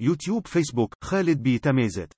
[0.00, 2.12] يوتيوب فيسبوك خالد بي تميزت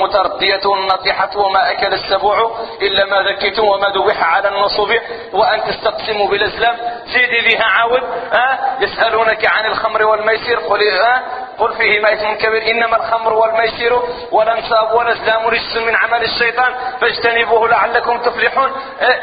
[0.00, 0.60] متردية
[0.94, 4.90] نطيحة وما أكل السبوع إلا ما ذكيتم وما ذبح على النصب
[5.32, 6.76] وأن تستقسموا بالأزلام
[7.06, 11.22] زيدي بها عاود أه؟ يسألونك عن الخمر والميسر قل أه؟
[11.58, 18.18] قل فيهما إثم كبير إنما الخمر والميسر والأنصاب والأزلام رجس من عمل الشيطان فاجتنبوه لعلكم
[18.22, 18.70] تفلحون
[19.00, 19.20] أه؟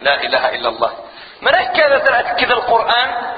[0.00, 0.90] لا إله إلا الله
[1.42, 3.35] من هكذا تأكد القرآن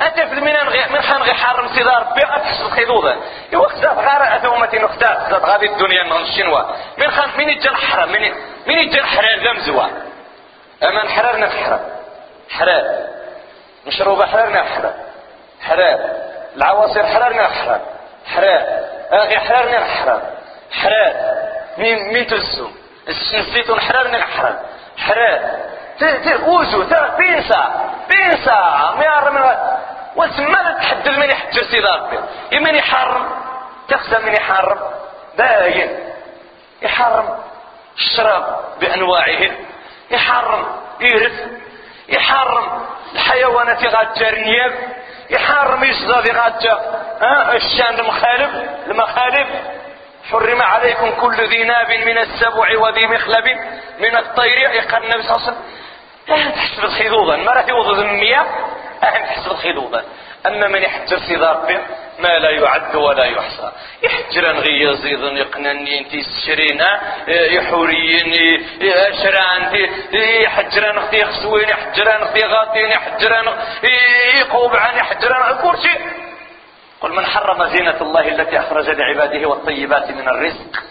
[0.00, 3.16] انت في الميناء من خان غي حرم سيدي ربي غتحس الخيضوضة
[3.52, 6.62] ايوا خزات غير اثومة خزات خزات غادي الدنيا من الشنوا
[6.98, 8.32] من خان من يجي الحرام من
[8.66, 9.86] من يجي الحرام ذا مزوا
[10.82, 11.80] أما حرارنا الحرام
[12.50, 13.06] حرام
[13.86, 14.94] مشروبة حرارنا حرام
[15.62, 15.98] حرام
[16.56, 17.80] العواصر حرارنا حرام
[18.26, 18.66] حرام
[19.12, 20.22] أغي حرارنا حرام
[20.72, 21.12] حرام
[21.78, 22.70] مين مين تزو
[23.08, 24.58] الزيتون حرارنا حرام
[24.96, 25.73] حرام
[26.46, 26.84] اوزو
[27.18, 29.74] بينسا بينسا ما
[30.16, 32.18] وتما تحدد من يحجر سيدي ربي.
[32.58, 33.30] من يحرم
[33.88, 34.78] تخزى من يحرم
[35.38, 35.98] باين
[36.82, 37.38] يحرم
[37.96, 39.50] الشراب بأنواعه.
[40.10, 40.66] يحرم
[41.00, 41.40] يرث.
[42.08, 44.72] يحرم الحيوانات غاتجا النياب
[45.30, 46.78] يحرم يصدى غاتجا
[47.52, 49.46] الشان المخالب المخالب.
[50.30, 53.44] حرم عليكم كل ذي ناب من السبع وذي مخلب
[53.98, 54.58] من الطير.
[54.58, 55.83] يقال النبي صلى الله عليه وسلم
[56.30, 58.46] آه تحسب الخيضوضا ما راح يوضض المياه
[59.02, 60.04] آه تحسب الخيضوضا
[60.46, 61.78] أما من يحجر في ربي
[62.18, 63.72] ما لا يعد ولا يحصى.
[64.02, 68.34] يحجر غي يزيد يقنني انت الشرينا يحوريين
[69.22, 69.86] شران
[70.42, 73.44] يحجران أختي خسوين يحجران أختي غاطين يحجران
[74.40, 76.00] يقوبعان يحجران كل شيء.
[77.00, 80.82] قل من حرم زينة الله التي أخرج لعباده والطيبات من الرزق؟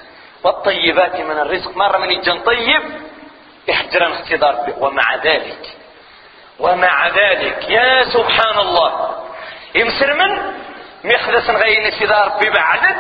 [0.44, 1.78] والطيبات من الرزق.
[1.78, 2.82] مرة من يجن طيب؟
[3.70, 4.84] احترام اختضار به.
[4.84, 5.70] ومع ذلك
[6.60, 9.16] ومع ذلك يا سبحان الله
[9.76, 10.54] يمسر من؟
[11.04, 12.96] ميخلص غير استدار ببعد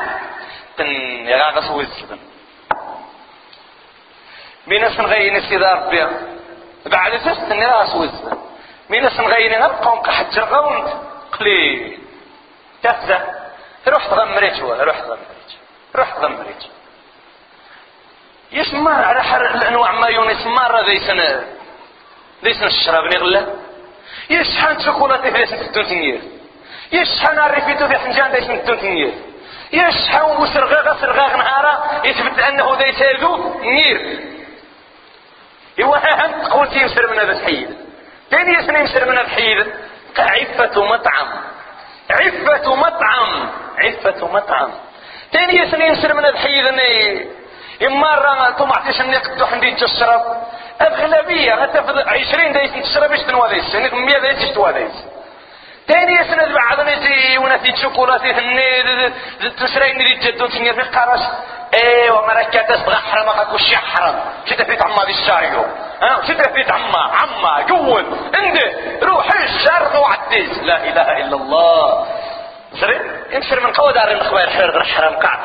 [0.77, 0.85] تن
[1.27, 2.19] يغاغس وزبن
[4.67, 6.09] من غير استدار به
[6.85, 7.19] بعد؟
[7.49, 8.37] تن يغاغس وزبن
[8.89, 10.93] من غير نبقى كحجر غوند
[11.39, 11.99] قليل.
[12.83, 13.19] تفزع
[13.87, 15.49] روح تغمريت ولا روح تغمريت.
[15.95, 16.63] روح تغمريت.
[18.53, 21.09] يسمار على حر الانواع ما يون يسمار ليس
[22.43, 23.47] ليس الشراب نغلا
[24.29, 26.21] يشحن شوكولاتي في اسم الدنيا
[26.91, 29.11] يشحن الريفيتو في حنجان ليس من الدنيا
[29.73, 34.19] يشحن وسرغاغ سرغاغ نهارا يثبت أنه ذي سيدو نير.
[35.79, 37.77] إيوا هم تقول يمسر من هذا الحيد.
[38.31, 39.73] ثاني يسنى يمسر من هذا الحيد.
[40.17, 41.27] عفة مطعم.
[42.09, 43.49] عفة مطعم.
[43.83, 44.71] عفة مطعم.
[45.31, 46.65] ثاني يسنى يمسر من هذا الحيد
[47.81, 50.21] إما راه أنتم عرفتيش أني قدو حندي تشرب.
[50.81, 54.91] اغلبيه غتاخذ 20 دايس تشرب؟ إيش تنواديس يعني 100 دايس تشتواديس
[55.87, 59.13] تاني سنة بعض نسي ونسي شوكولاتي هني
[59.57, 61.19] تسرين دي جدو تنير في القرش
[61.83, 65.65] ايوا مركا تسبغ حرام اكو شي حرام شتا في عما دي الشاريو
[66.01, 68.05] ها؟ شتا في عما؟ عما جول
[68.39, 68.71] انده
[69.03, 70.57] روح الشرق وعديس.
[70.63, 72.05] لا إله إلا الله.
[72.79, 72.99] سري؟
[73.31, 75.39] يمشي من قوة دار المخبار حرق حرام قاع.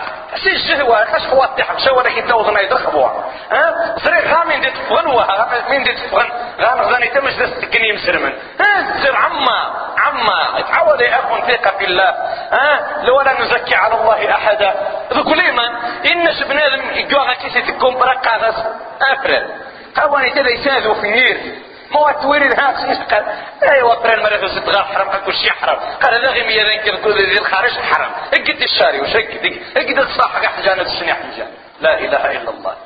[0.44, 3.09] سي الجهوة خاش خواتي حبشة ولكن توضنا يدخبوا
[3.53, 6.28] ها؟ سري غامين دي تفغن وها مين دي تفغن.
[6.61, 10.59] غام غاني تمش دي تكني مسرمن ها؟ سر عما عما.
[10.59, 12.11] اتعود يا اخو ثقة في الله.
[12.53, 14.75] ها؟ لو لا نزكي على الله أحدا.
[15.12, 15.61] ذكو من
[16.12, 18.65] إن بنادم يجوغا كيسي تكون برقا غس
[19.03, 19.50] افرد
[19.97, 21.68] قواني تدي يساذوا في نير.
[21.93, 23.25] هو تويري هاك قال
[23.62, 25.78] ايوا قران مريض ستغار حرام كل شيء حرام.
[25.78, 28.10] قال هذا غير ميا ذنك تقول ذي الخارج حرام.
[28.10, 32.76] اقد الشاري وش اقد اقد الصاحة حجانة السنة حجانة لا إله إلا الله.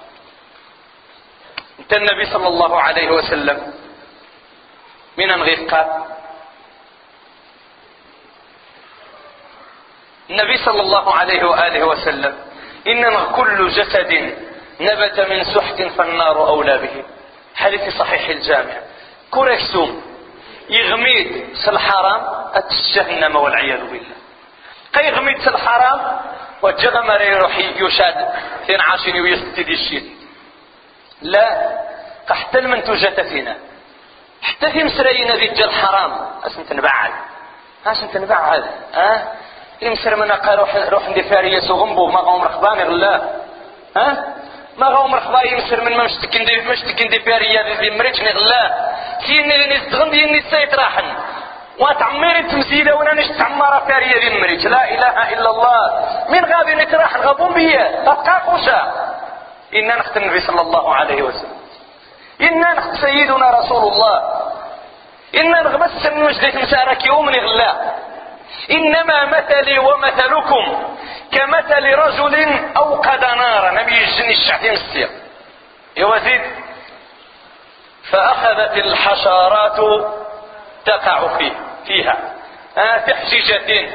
[1.81, 3.73] أنت النبي صلى الله عليه وسلم
[5.17, 6.05] من غير قال
[10.31, 12.35] النبي صلى الله عليه وآله وسلم
[12.87, 14.37] إنما كل جسد
[14.81, 17.05] نبت من سحت فالنار أولى به.
[17.55, 18.75] حديث صحيح الجامع.
[19.33, 20.03] كوريكسوم
[20.71, 22.23] يغميد الحرام
[22.57, 24.17] الجهنم والعياذ بالله.
[24.95, 26.21] قي يغميد الحرام
[26.63, 28.29] وجغم يروح يشاد
[28.67, 30.17] ثين عاشين ويستدي الشيء.
[31.23, 31.79] لا
[32.31, 33.57] حتى المنتوجات فينا.
[34.43, 36.13] حتى في مسرينا ذي الجل حرام.
[36.47, 37.13] اسم نبعد
[37.87, 38.65] اسم تنبعد
[38.95, 39.23] آه
[39.83, 43.23] يمسر منا قال روح روح ندي فاريه سوغمبو ما غوم رخبان غلا
[43.97, 44.35] ها؟
[44.77, 48.93] ما غوم رخبا يمسر من ما مشتكن دي مشتكن دي فاريه ذي مريتش غلا.
[49.27, 51.05] كيني اللي نستغن ديني السيت راحن.
[51.79, 56.09] وتعمير تمثيلة وأنا نش تعمارة فارية ذي مريتش لا إله إلا الله.
[56.29, 58.93] من غادي نتراح غضون بيا تبقى قوشا
[59.75, 61.57] إنا نخت النبي صلى الله عليه وسلم.
[62.41, 64.43] إنا نخت سيدنا رسول الله.
[65.41, 68.02] إنا نغمس مجدة مسارك يوم غلا.
[68.71, 70.95] إنما مثلي ومثلكم
[71.79, 73.71] لرجل أوقد نارا.
[73.71, 75.09] نبي يجني الشعتين السير.
[75.97, 76.41] يا وزيد
[78.11, 79.81] فأخذت الحشرات
[80.85, 81.53] تقع فيه
[81.87, 82.17] فيها.
[82.79, 83.91] آه تحجيجة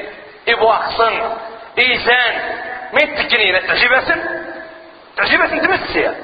[0.50, 1.38] إبواقصن
[1.80, 2.57] إيزان.
[2.94, 4.45] من تكنينة تعجبسن
[5.18, 6.15] تعجبسن تمسيا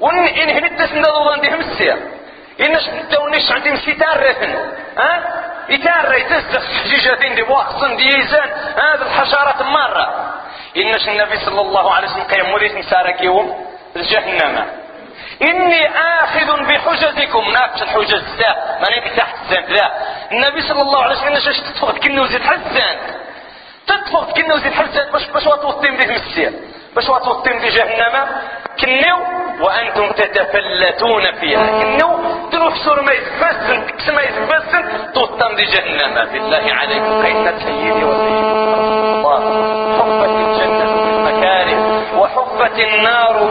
[0.00, 2.10] وإن إن هنت سنة ضوضان دي همسيا
[2.60, 2.82] إنش
[3.14, 10.34] تونيش عندي مسي تارثن ها يتارى يتزدخ حجيجة دي بواقصن دي إيزان هذه الحشرات مرة.
[10.76, 13.66] إنش النبي صلى الله عليه وسلم قيم وليس مسارك يوم
[13.96, 14.66] الجهنم.
[15.42, 19.90] إني آخذ بحجزكم ناقش الحجز ذا ماني تحت الزند ذا
[20.32, 22.98] النبي صلى الله عليه وسلم شاش تطفق كنه زيد حزان
[23.86, 25.48] تطفق كنه زيد حزان باش باش
[25.98, 26.52] به مسير
[26.94, 28.26] باش وطوطين به جهنم.
[28.80, 31.66] كنو وأنتم تتفلتون فيها.
[31.82, 32.16] كنو
[32.52, 39.40] تنفسوا ما يتفسن كس ما يتفسن توطن به جهنم بالله عليكم كيف سيدي وسيدي الله
[39.98, 41.78] حفت الجنة بالمكاره
[42.18, 43.44] وحفت النار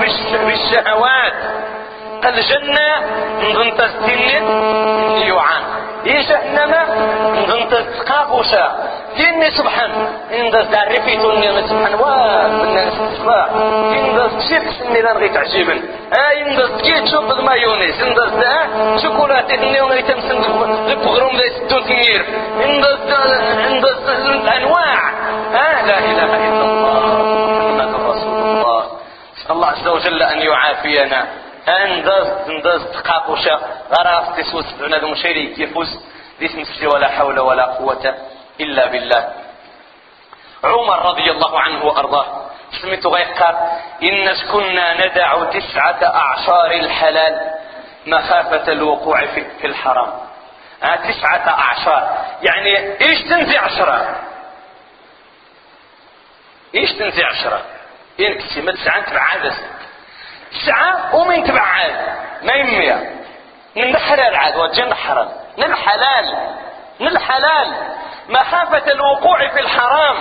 [0.45, 1.33] بالشهوات
[2.25, 2.89] الجنة
[3.43, 4.43] نظن تستنت
[5.27, 5.63] يعان
[6.05, 6.73] إيه جهنم؟
[7.35, 8.75] نظن تسقابوشا
[9.17, 9.91] ديني سبحان.
[10.33, 11.93] إن داز تعرفي توني سبحان.
[11.95, 13.47] واه من الصباح
[13.97, 15.79] إن داز تشيك سني لأن غي تعجبن
[16.13, 18.53] آه إن داز تكي تشوف المايونيز إن داز دا
[19.03, 20.41] شوكولاتي تني تمسن
[21.37, 22.25] ذا يسدو تنير
[22.63, 22.99] إن داز
[23.67, 24.99] إن داز الأنواع.
[25.53, 26.93] آه لا إله إلا الله.
[27.79, 28.83] محمد رسول الله.
[29.51, 31.27] الله عز وجل أن يعافينا.
[31.67, 33.59] انداز انداز تقاقوشا
[33.93, 35.99] غراس تسوس بنادم شيري يفوز.
[36.39, 38.15] دي تمسي ولا حول ولا قوة
[38.59, 39.33] إلا بالله.
[40.63, 42.49] عمر رضي الله عنه وأرضاه.
[42.81, 47.51] سميت غيقار إن كنا ندع تسعة أعشار الحلال
[48.07, 50.13] مخافة الوقوع في, الحرام.
[50.83, 52.25] آه تسعة أعشار.
[52.41, 54.15] يعني إيش تنزي عشرة؟
[56.75, 57.61] إيش تنزي عشرة؟
[58.19, 59.55] إنك ما تسعة تبع عادة.
[60.51, 63.15] تسعة ومن تبع عاد ما يمية.
[63.89, 64.55] الحلال عاد
[65.57, 66.55] من الحلال.
[66.99, 67.95] من الحلال.
[68.29, 70.15] مخافة الوقوع في الحرام.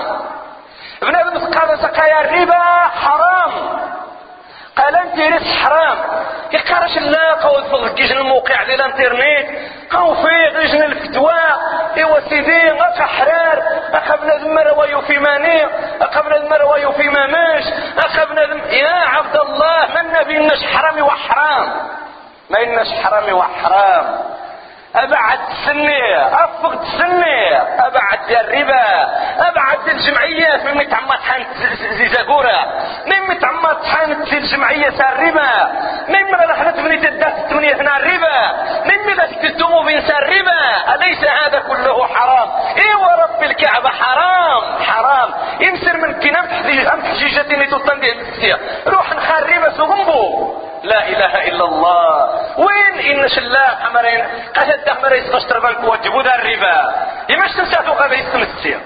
[1.03, 1.17] ابن
[1.55, 3.53] قال سقايا الربا حرام.
[4.77, 5.99] قال أنت ريس حرام.
[6.53, 9.49] يقارش اللاقة وتفضل الموقع على الانترنت
[9.91, 11.41] قاو فيه غيجن الفتوى.
[11.97, 13.63] إيوا سيدي غاك حرار.
[13.93, 15.67] اخا بنادم مروايو في ماني
[16.01, 17.65] اخا بنادم مروايو في ماماش.
[17.99, 21.73] اخا بنادم يا عبد الله ما النبي حرامي وحرام؟
[22.51, 22.59] ما
[23.03, 24.34] حرامي وحرام.
[24.97, 27.57] أبعد تسني افق تسني
[27.87, 29.09] أبعد الربا
[29.49, 31.45] أبعد الجمعيات من متعمد حان
[31.99, 32.65] زيزاكورا
[33.07, 35.73] من متعمد حان الجمعية الربا
[36.09, 38.53] من من رحلة بني تدات الثمانية هنا الربا
[38.85, 45.31] من من تكتموا بين الربا أليس هذا كله حرام؟ إيه ورب الكعبة حرام حرام.
[45.61, 46.49] يمسر من كنام
[47.03, 48.57] حجيجتين تطندي المسيح
[48.87, 52.11] روح نخرب سغنبو لا إله إلا الله.
[52.59, 54.25] وين إن شلاء حمرين
[54.57, 56.79] قتل دحمر يسقشتر بانك وجبوا ذا الربا.
[57.29, 58.81] يمش تنساتو غابة يستمسير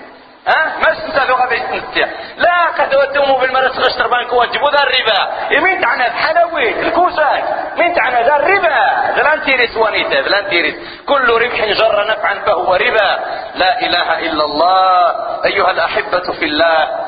[0.49, 5.21] ها؟ ما تنساتو غابة يستمسير لا قد ودوموا بالمرس غشتر بانك وجبوا ذا الربا.
[5.51, 7.45] يمين تعنا الحلوي الكوسات
[7.79, 8.79] مين تعنا ذا الربا؟
[9.17, 10.75] غلان تيريس وانيتا غلان تيريس.
[11.07, 13.11] كل ربح جر نفعا فهو ربا.
[13.55, 15.15] لا إله إلا الله.
[15.45, 17.08] أيها الأحبة في الله.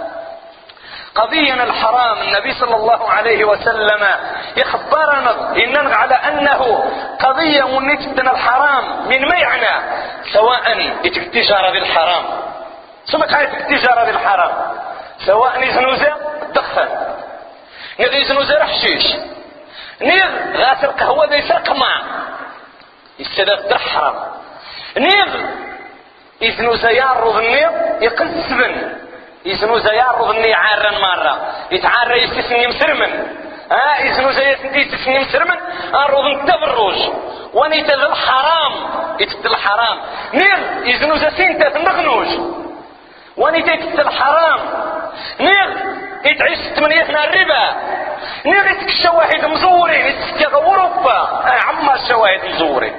[1.14, 2.22] قضيا الحرام.
[2.22, 4.08] النبي صلى الله عليه وسلم
[4.56, 6.84] يخبرنا إننا على أنه
[7.20, 9.84] قضية ونجدنا الحرام من ما يعنى
[10.32, 10.72] سواء
[11.04, 12.24] التجارة بالحرام.
[13.06, 14.52] ثم تعرف التجارة بالحرام؟
[15.26, 16.88] سواء يزنوزة الدخن
[18.00, 19.16] نغ يزنوزة حشيش.
[20.02, 22.02] نغ غاسل قهوة ذي سقمع
[23.18, 24.14] يستدف حرام.
[24.96, 25.36] نغ
[26.40, 28.99] يزنوزة يعرض النغ يقسبن
[29.44, 31.38] يسنو زيار ظني عارا مرة
[31.70, 33.10] يتعارى يستثني مسرمن.
[33.72, 35.56] ها يسنو زي يستثني مسرمن
[35.94, 36.98] الروض تبرج
[37.54, 38.72] ونيت الحرام
[39.20, 39.98] يتت الحرام
[40.34, 42.28] نير يزنو زي سنتة النغنوج
[43.36, 44.60] ونيت يتت الحرام
[45.40, 45.68] نير
[46.24, 47.64] يتعيش ثمانية الربا
[48.46, 52.94] نير يتك الشواهد مزورين يتك اوروبا عما الشواهد مزورين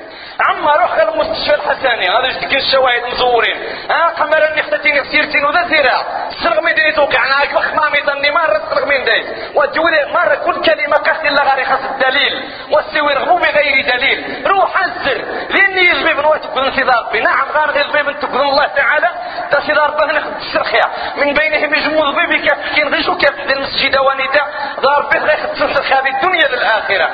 [0.49, 2.09] عما روح المستشفى الحسني.
[2.09, 3.57] هذا يشتكي الشواهد مزورين
[3.89, 6.05] ها قمر اللي خدتيني في سيرتين وذا سيرة
[6.43, 7.25] سرغمي ديني توقع.
[7.25, 9.25] أنا اكبخ مامي ظني مرة سرغمين دي
[9.55, 12.49] وتجولي مرة كل كلمة قصد الله غير خاص الدليل.
[12.71, 14.47] والسوي رغبو بغير دليل.
[14.47, 18.67] روح انزل لأني يزبي بن وقت كل انتظار بي نعم غير يزبي بن تقول الله
[18.67, 19.09] تعالى.
[19.51, 20.81] تصدار به نخد السرخية
[21.15, 24.45] من بينهم يجمود بي كيف تحكين غيشو تحدي المسجد وندا
[24.79, 25.03] غير
[25.37, 27.11] خد السرخية الدنيا للآخرة.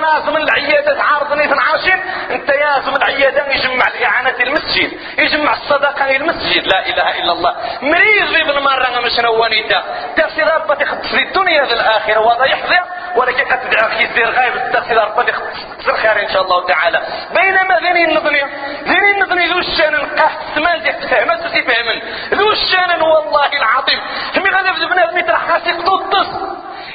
[0.00, 1.98] ناس من العيادة عارضني في العاشر.
[2.30, 5.00] التيازم العيادان يجمع الإعانة المسجد.
[5.18, 6.66] يجمع الصدقة المسجد.
[6.66, 7.54] لا إله إلا الله.
[7.82, 9.84] مريض ذي بالمرة مش نوانيتا
[10.16, 12.78] تفسير ربة في الدنيا ذي الآخرة وهذا يحظى
[13.16, 14.56] ولكن قد تدعى يزير غايب.
[14.56, 15.22] التفسير ربة
[15.84, 17.06] يختصر خير إن شاء الله تعالى.
[17.34, 18.42] بينما ذني النظني
[18.84, 22.02] ذني النظني ذو الشأن نقاح السمال دي تفهمت وتفهمن
[22.34, 24.00] ذو الشأن والله العظيم.
[24.36, 26.26] همي غادي بنادم يطرح خاص يقطوطس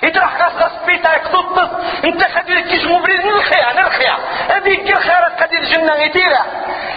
[0.04, 1.70] يطرح خاص خاص بيتا يقطوطس
[2.06, 4.18] إنت خدي كيش مبرد نلخيا نلخيا
[4.50, 6.46] هذيك الخيرات قد الجنة يديرها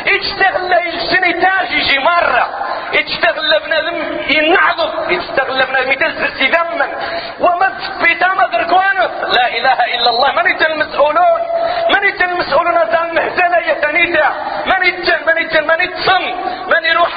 [0.06, 2.48] يشتغل يجني تاج يجي مرة.
[2.92, 6.90] يشتغل بنادم ينعضف يشتغل بنادم يتزرس يدمن
[7.40, 8.42] وما بيتا ما
[9.36, 10.32] لا إله إلا الله.
[10.32, 11.40] من انت المسؤولون؟
[11.94, 14.28] من انت المسؤولون هذا المهزلة يا تنيتا
[14.66, 16.22] من انت من انت من يتصن
[16.66, 17.14] من يروح؟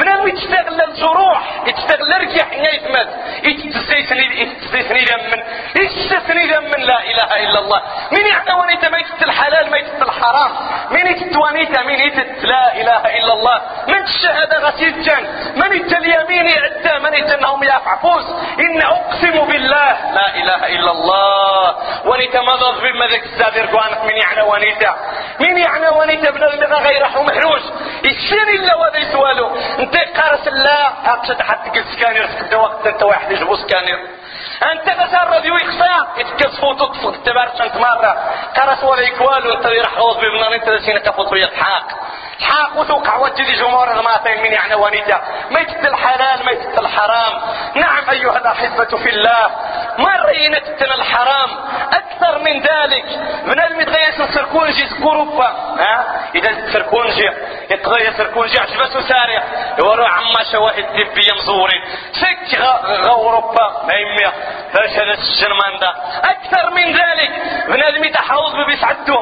[0.00, 1.62] بنادم يتشتغل الجروح.
[1.66, 3.08] يتشتغل الرجح يتمد.
[3.44, 5.42] يتسيسني يتسيسني من
[5.82, 7.82] يتسيسني من لا إله إلا الله.
[8.12, 10.52] من يعتواني ما يتت الحلال ما يتت الحرام.
[10.90, 13.60] من يتتوانيتا من يتت لا إله إلا الله.
[13.88, 15.24] من الشهاده غسيل جن.
[15.56, 18.24] من يت اليمين يعدى من يت انهم يفعفوز
[18.60, 21.76] إن أقسم بالله لا إله إلا الله.
[22.04, 24.96] ونيتا مضض بما ذاك الزادر قوانك من يعني ونيتا
[25.40, 27.72] من يعني ونيتا بن غير محروس.
[28.04, 30.92] السن الا وذي سوالو انت قارس لا.
[31.06, 33.98] أقصد حتى قلت سكانير وقت أنت واحد يجبو سكانير
[34.62, 38.16] أنت تسرد يخفى يتكسفوا تطفق تبارك انت مرة.
[38.56, 41.84] قرس ولا يكوالو انت راح غوض ببنان انت لسينا كفوت ويضحاك
[42.40, 47.40] حاق وتوقع وجدي جمهور غماتين من يعني ونيتا ميتة الحلال ميتة الحرام.
[47.74, 49.50] نعم أيها الأحبة في الله.
[49.98, 51.50] مرينا تتنا الحرام؟
[51.92, 53.04] أكثر من ذلك.
[53.44, 55.46] من المتغيس السركونجي سكوروبا.
[55.78, 56.50] ها؟ إذا
[57.70, 59.42] السركونجي يتغير سركونجي عجبته سارع
[59.78, 62.60] يورو عما شواهد دبية مزورين سك
[63.06, 64.32] غوروبا ما يميا
[64.70, 67.30] هذا الجرمان ده أكثر من ذلك.
[67.68, 69.18] من المي تحوض ببيسعدو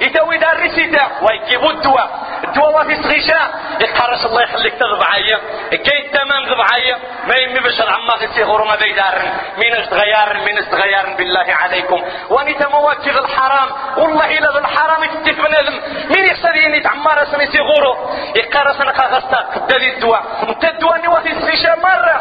[0.00, 2.10] يتوي دار رسيتا ويجيبوا الدواء.
[2.44, 3.40] الدواء في صغيشة
[3.80, 5.36] يقرص الله يخليك تضبعية
[5.70, 9.32] كي تمام ضبعية ما يمي عما غير ما بيدارن.
[9.58, 12.04] مين اشتغيار مين اشتغيار بالله عليكم.
[12.30, 15.80] واني تموجه الحرام والله إلا بالحرام يتتف بنادم
[16.16, 17.89] مين يقصد يني تعمار اسمي سيغورو.
[18.36, 20.22] يقرص أنا خاغستا قدالي الدواء.
[20.48, 22.20] أنت الدواء اني وفي صغيشة مرة.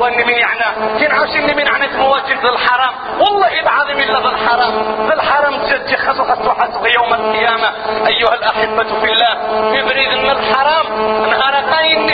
[0.00, 0.98] واني من يعنى.
[0.98, 2.94] كين عاوشني من عنك مواجه الحرام.
[3.20, 4.72] والله العظيم إلا بالحرام
[5.08, 7.72] بالحرام تجي خصو خصو حسب يوم القيامة.
[8.06, 9.34] أيها الأحبة في الله
[9.78, 10.86] يبريد من الحرام
[11.30, 12.10] نهار قاين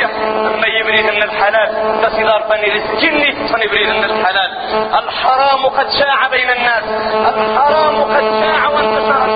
[0.47, 1.69] أما يبريد من الحلال
[2.03, 4.51] فصدار بني رزقني فنبريد من الحلال.
[4.95, 6.85] الحرام قد شاع بين الناس.
[7.35, 9.29] الحرام قد شاع وانتشر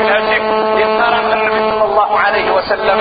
[0.00, 0.99] في صلى
[2.04, 3.00] الله عليه وسلم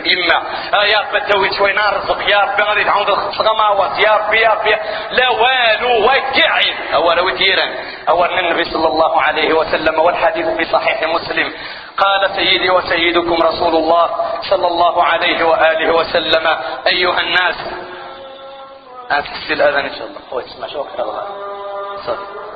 [0.00, 0.36] رب إما
[0.74, 2.82] آه يا رب تزوج شوي نرزق يا رب غادي
[3.40, 4.66] الغماوات يا رب يا رب
[5.10, 7.64] لا والو وكعين أول وتيرا
[8.08, 11.52] أول النبي صلى الله عليه وسلم والحديث في صحيح مسلم
[12.00, 14.10] قال سيدي وسيدكم رسول الله
[14.50, 16.46] صلى الله عليه وآله وسلم
[16.86, 17.56] أيها الناس.
[19.10, 20.20] أتكسي الأذان إن شاء الله.
[20.32, 21.26] هو تسمع شو أكثر
[22.06, 22.49] صدق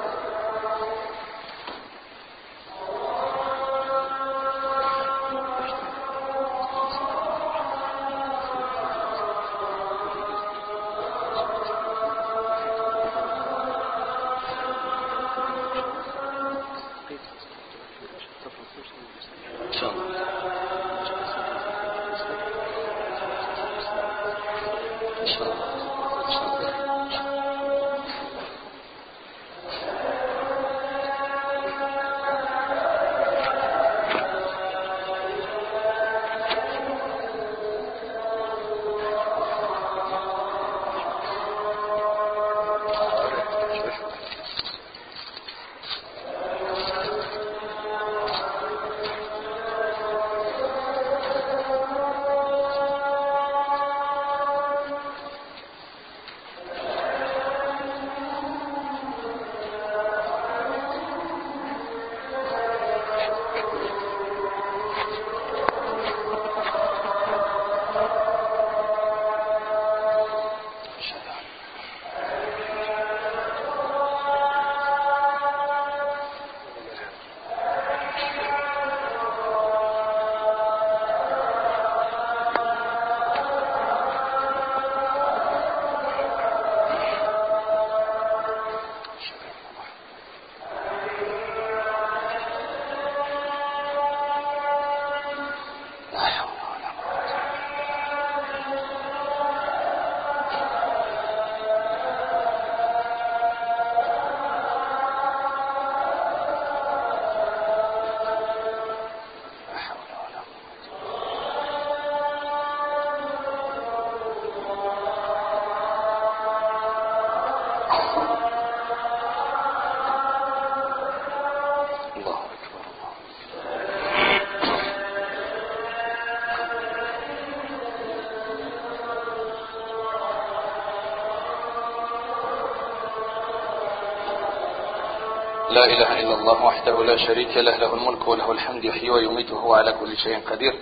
[136.45, 140.45] الله وحده لا شريك له له الملك وله الحمد يحيي ويميت وهو على كل شيء
[140.51, 140.75] قدير.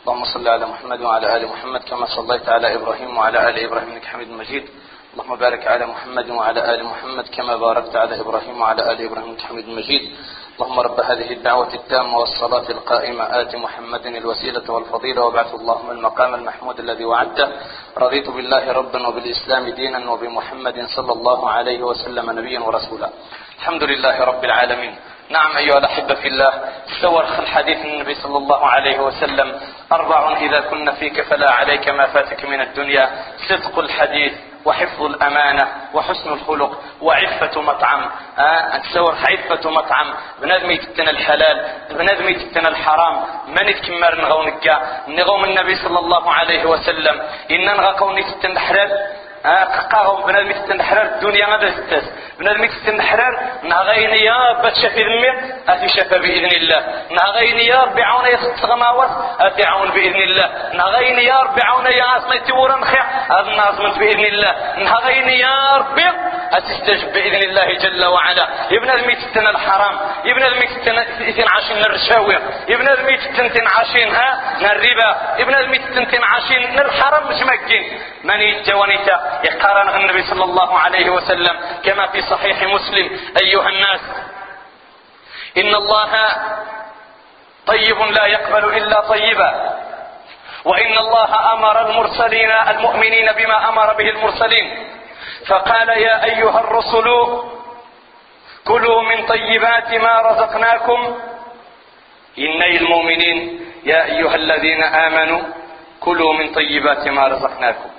[0.00, 4.04] اللهم صل على محمد وعلى آل محمد كما صليت على إبراهيم وعلى آل إبراهيم إنك
[4.04, 4.64] حميد مجيد.
[5.12, 9.40] اللهم بارك على محمد وعلى آل محمد كما باركت على إبراهيم وعلى آل إبراهيم إنك
[9.40, 10.02] حميد مجيد.
[10.54, 16.78] اللهم رب هذه الدعوة التامة والصلاة القائمة آت محمد الوسيلة والفضيلة وابعث اللهم المقام المحمود
[16.78, 17.48] الذي وعدته.
[17.98, 23.10] رضيت بالله ربا وبالإسلام دينا وبمحمد صلى الله عليه وسلم نبيا ورسولا.
[23.60, 24.96] الحمد لله رب العالمين.
[25.30, 26.52] نعم أيها الأحبة في الله
[26.88, 29.60] استور الحديث النبي صلى الله عليه وسلم
[29.92, 33.10] أربع إذا كن فيك فلا عليك ما فاتك من الدنيا
[33.48, 34.32] صدق الحديث
[34.64, 38.10] وحفظ الأمانة وحسن الخلق وعفة مطعم.
[38.38, 40.14] آه تصور عفة مطعم.
[40.40, 41.56] بنادم يتتن الحلال
[41.90, 43.24] بنادم يتتن الحرام.
[43.48, 44.76] من يتكمر نغو نكا
[45.08, 47.22] نغو من النبي صلى الله عليه وسلم.
[47.50, 49.19] إن نغا كون يتتن الحلال
[49.92, 52.04] قاغم بنادم يتنحرر الدنيا غادا ستاس
[52.38, 55.30] بنادم يتنحرر نغاين يا بات شافي ذمي
[55.68, 57.04] أتي شافا بإذن الله.
[57.10, 60.72] نغاين يا ربي عاونا يا غماوس أتي عاون بإذن الله.
[60.74, 64.54] نغاين يا ربي عاونا يا اسمي تورا نخيع هذا الناظمنت بإذن الله.
[64.78, 66.06] نغاين يا ربي
[66.52, 68.48] اتستجب بإذن الله جل وعلا.
[68.72, 72.36] ابن آدم يتتن الحرام ابن آدم يتتن عاشين الرشاوي
[72.68, 78.00] ابن آدم يتتن عاشين ها الربا ابن آدم يتتن عاشين الحرام مش مكين.
[78.24, 83.20] من يتجوانيتا يقارن النبي صلى الله عليه وسلم كما في صحيح مسلم.
[83.42, 84.00] أيها الناس
[85.58, 86.26] إن الله
[87.66, 89.80] طيب لا يقبل إلا طيبا.
[90.64, 94.86] وإن الله أمر المرسلين المؤمنين بما أمر به المرسلين.
[95.46, 97.08] فقال يا أيها الرسل
[98.64, 101.18] كلوا من طيبات ما رزقناكم.
[102.38, 105.40] إني المؤمنين يا أيها الذين آمنوا
[106.00, 107.90] كلوا من طيبات ما رزقناكم.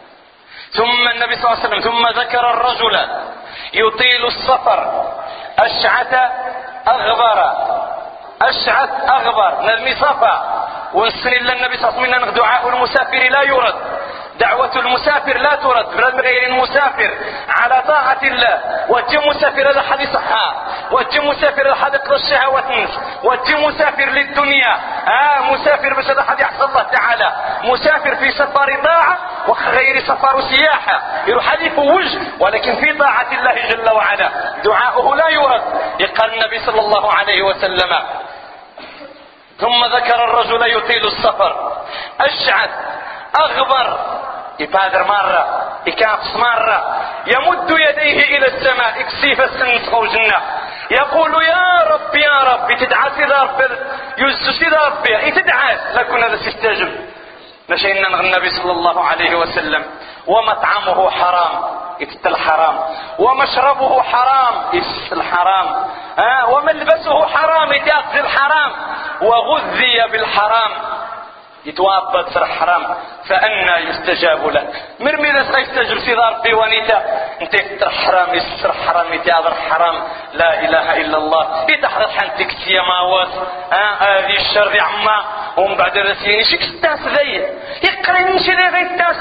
[0.71, 2.95] ثم النبي صلى الله عليه وسلم ثم ذكر الرجل
[3.73, 5.11] يطيل السفر.
[5.59, 6.13] أشعث
[6.87, 7.39] أغبر.
[8.41, 9.61] أشعث أغبر.
[9.61, 10.61] نرمي صفا.
[10.93, 13.75] ونسن إلا النبي صلى الله عليه وسلم دعاء المسافر لا يرد
[14.39, 17.11] دعوة المسافر لا ترد بل غير المسافر.
[17.49, 22.89] على طاعة الله وجه مسافر حديث صحة وجه مسافر هذا قضى الشهوات
[23.23, 24.79] وجه مسافر للدنيا.
[25.07, 27.31] آه مسافر باش هذا حد يحصل الله تعالى.
[27.63, 29.17] مسافر في سفر طاعة
[29.47, 31.01] وغير سفر سياحة.
[31.27, 34.29] يروح وجه ولكن في طاعة الله جل وعلا.
[34.63, 35.61] دعاؤه لا يرد.
[35.99, 37.99] يقال النبي صلى الله عليه وسلم.
[39.59, 41.77] ثم ذكر الرجل يطيل السفر.
[42.21, 42.69] أشعث.
[43.35, 43.99] أغبر.
[44.59, 46.97] يبادر مرة يكافس مرة.
[47.27, 50.37] يمد يديه إلى السماء يكسيف السنس الجنة
[50.91, 53.61] يقول يا رب يا رب تدعى سيدي رب
[54.17, 56.91] يزو سيدي ربي تدعى لكن هذا سيستجب
[57.69, 59.85] مشينا النبي صلى الله عليه وسلم.
[60.27, 61.63] ومطعمه حرام
[61.99, 62.79] يتت الحرام
[63.19, 65.67] ومشربه حرام يتت الحرام
[66.19, 68.71] آه وملبسه حرام يتاخذ الحرام.
[69.21, 70.71] وغذي بالحرام.
[71.65, 72.95] يتوابط سر حرام
[73.29, 74.67] فأنا يستجاب له
[74.99, 77.03] مرمي إذا يستجب في ربي ونيتا
[77.41, 80.03] أنت يفتر حرام يستر حرام يتعذر حرام.
[80.33, 81.65] لا إله إلا الله.
[81.69, 82.55] يتحرق حنتك
[82.87, 83.33] ما واس
[83.99, 85.23] هذه الشر يا عما.
[85.57, 87.33] ومن بعد رسيني شك ستاس ذي.
[87.83, 89.17] يقري نمشي ذي غير ستاس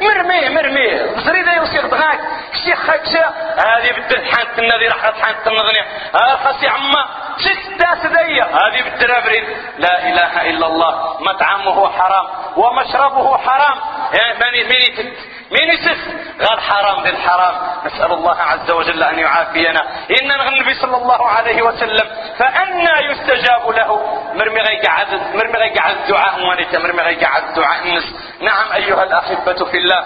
[0.00, 2.20] مرميه مرميه زري ذي يصير بغاك
[2.64, 3.24] شي خاكشة
[3.58, 7.23] هذه بدل حانت النذي راح حانت النغنية هذا خاص يا عما.
[7.38, 9.44] ستاس ذي هذه بالدرابرين
[9.78, 11.22] لا إله إلا الله.
[11.22, 12.26] مطعمه حرام.
[12.56, 13.78] ومشربه حرام.
[14.12, 15.14] يعني من
[15.50, 16.08] من يسس
[16.46, 19.80] قال حرام بالحرام نسأل الله عز وجل أن يعافينا.
[20.22, 24.20] إن النبي صلى الله عليه وسلم فأنا يستجاب له.
[24.34, 28.04] مرمي غي قعد مرمي غي قعد الدعاء ونيت مرمي غي قعد الدعاء النس
[28.40, 30.04] نعم أيها الأحبة في الله.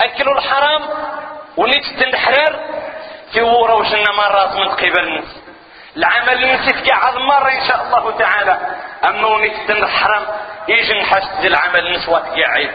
[0.00, 0.82] أكلوا الحرام.
[1.56, 2.60] ونيت تنحرر
[3.32, 4.98] في ورا وشنا مرات من قبل.
[4.98, 5.41] الناس
[5.96, 8.58] العمل نسيت قاعد مرة إن شاء الله تعالى.
[9.04, 10.22] أما ونيت الحرام
[10.68, 12.70] يجي نحس العمل نسوات قاعد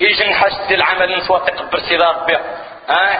[0.00, 2.36] يجي نحس العمل نسوات تقبر سيدي ربي.
[2.90, 3.18] آه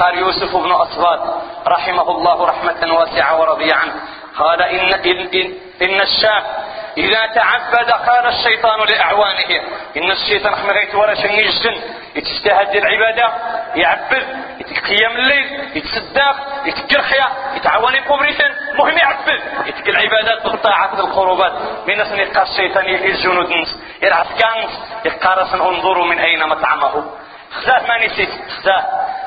[0.00, 1.20] قال يوسف بن أصباد
[1.66, 3.94] رحمه الله رحمة واسعة ورضي عنه.
[4.38, 6.44] قال إن, إن, إن, إن الشاب
[6.96, 9.50] إذا تعبد قال الشيطان لأعوانه.
[9.96, 11.80] إن الشيطان حمغيت ولا شنيجن
[12.16, 13.32] يتجتهد العبادة
[13.74, 14.26] يعبد
[14.60, 19.40] يتقيم الليل يتصدق يتقرخيا يتعاون قبريتن مهم يعبد.
[19.66, 21.52] يتقى العبادات بالطاعات القربات.
[21.88, 23.52] من يلقى الشيطان الجنود.
[23.52, 27.04] نس يلعب كانس يقارس انظروا من أين مطعمه.
[27.52, 28.30] خزاه ما نسيت.
[28.58, 28.84] خزاه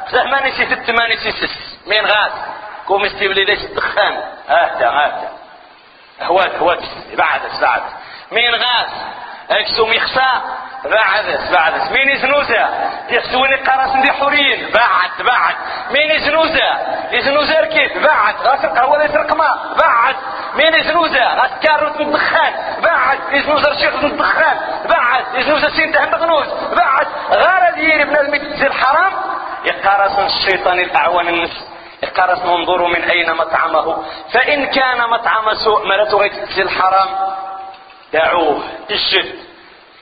[0.08, 0.71] خزاه ما نسيت.
[0.71, 1.49] التما نسيت.
[1.88, 2.32] مين غاز
[2.88, 4.13] قوم استبلي ليش الدخان؟
[4.49, 5.35] اهدى اهدى
[6.21, 6.80] هوات هوات
[7.17, 7.82] بعد بعد.
[8.32, 8.89] مين غاز
[9.51, 10.41] اكسوم يخسى
[10.86, 11.91] بعد بعد.
[11.91, 12.69] مين يزنوزة
[13.10, 15.56] يخسوني قراص دي حورين بعد بعد.
[15.91, 16.78] مين يزنوزة
[17.12, 20.15] يزنوزة ركي الزيت بعد غاسرق هو يسرق ماء بعد.
[20.56, 23.19] مين يزنوزة غاسكار الدخان بعد.
[23.32, 24.58] يزنوزة الشيخ الدخان
[24.89, 25.25] بعد.
[25.36, 27.08] يزنوزة سين مغنوز بعد.
[27.32, 29.13] غار دير بنادم يتزي الحرام
[29.65, 31.67] يقارس الشيطان الأعوان النفس
[32.15, 34.04] يقارس منظور من أين مطعمه.
[34.32, 37.08] فإن كان مطعم سوء مرته غيتزي الحرام.
[38.13, 39.36] دعوه الجد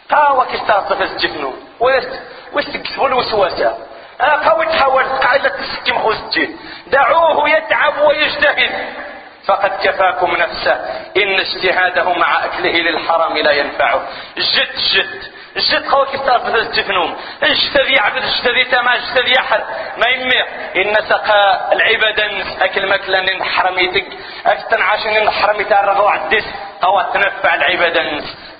[0.09, 3.77] قاوة كيستغطف الجفنو واش تكسبوا الوسوسة
[4.19, 9.03] قوي تحاول قاعدة تسكم خوزتين دعوه يتعب ويجتهد.
[9.45, 10.73] فقد كفاكم نفسه.
[11.17, 14.07] إن اجتهاده مع أكله للحرام لا ينفعه.
[14.37, 15.33] جد جد.
[15.57, 17.15] جد قوي كيف تعرف الجفنوم.
[17.43, 19.63] اجتذي عبد اجتذي تما اجتذي يحر
[19.97, 20.41] ما يمي
[20.75, 22.25] إن سقى العبادة
[22.65, 24.07] أكل مكلا نحرميتك
[24.45, 26.45] أكتن عاشن نحرميتها الرغو عدس
[26.83, 28.01] أو تنفع العبادة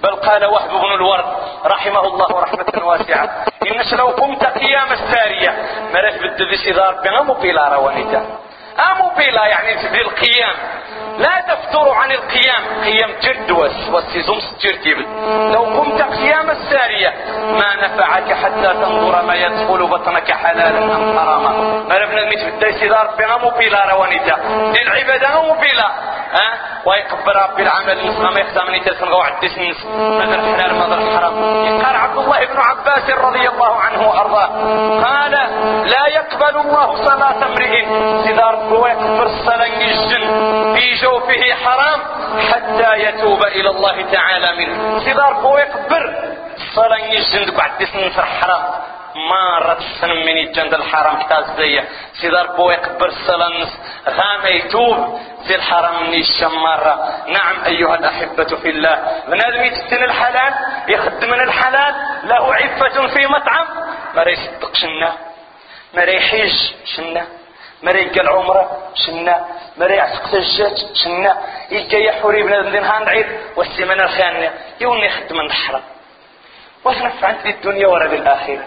[0.04, 1.26] بل قال وهب بن الورد
[1.66, 3.46] رحمه الله رحمة واسعة.
[3.72, 5.50] إنش لو قمت قيام السارية
[5.94, 8.43] مرات بدو بسيدار بنا بلا روانيتا
[8.80, 10.56] امو بلا يعني في القيام
[11.18, 12.64] لا تفتر عن القيام.
[12.84, 13.52] قيام جد
[13.92, 14.98] والسيزوم ستيرتيب
[15.54, 17.14] لو قمت قيام السارية
[17.60, 21.50] ما نفعك حتى تنظر ما يدخل بطنك حلالا أم حراما.
[21.90, 24.38] ما لبنا سيدار ربنا مو بلا روانيتا.
[24.76, 25.92] للعبادة مو بلا.
[26.34, 31.36] ها؟ ويقبل ربي العمل نسخة ما يخدم نيتا سنغو عدس نس ماذا الحلال ماذا الحرام
[31.84, 34.48] قال عبد الله بن عباس رضي الله عنه وأرضاه.
[35.04, 35.32] قال
[35.90, 37.86] لا يقبل الله صلاة امرئ
[38.24, 42.00] سيدار هو يكفر الصلاة الجن في جوفه حرام
[42.52, 45.00] حتى يتوب إلى الله تعالى منه.
[45.00, 46.04] سيدار يكبر
[46.58, 48.64] الصلاة الجن دك عدس نصر حرام.
[49.16, 51.84] مرة السنة من يجند الحرام كتاز زي
[52.22, 53.68] سيدار بو يكبر الصلاة
[54.10, 56.94] غام يتوب زي الحرام من الشمارة
[57.28, 60.54] نعم أيها الأحبة في الله بنادم يتسن الحلال
[60.88, 63.66] يخدم الحلال له عفة في مطعم.
[64.16, 65.14] ما يصدق شنا
[65.94, 66.54] ما يحيج
[66.86, 67.26] شنا.
[67.84, 69.46] مرا يلقى العمرة شنا.
[69.78, 71.38] مرا يعتق الجاج شنا.
[71.72, 75.82] يلقى يحوري بنادم ذي نهار نعيد والسيمانة الخانة يوني خدم الحرام
[76.86, 78.64] واش نفعت في الدنيا ورا بالآخرة.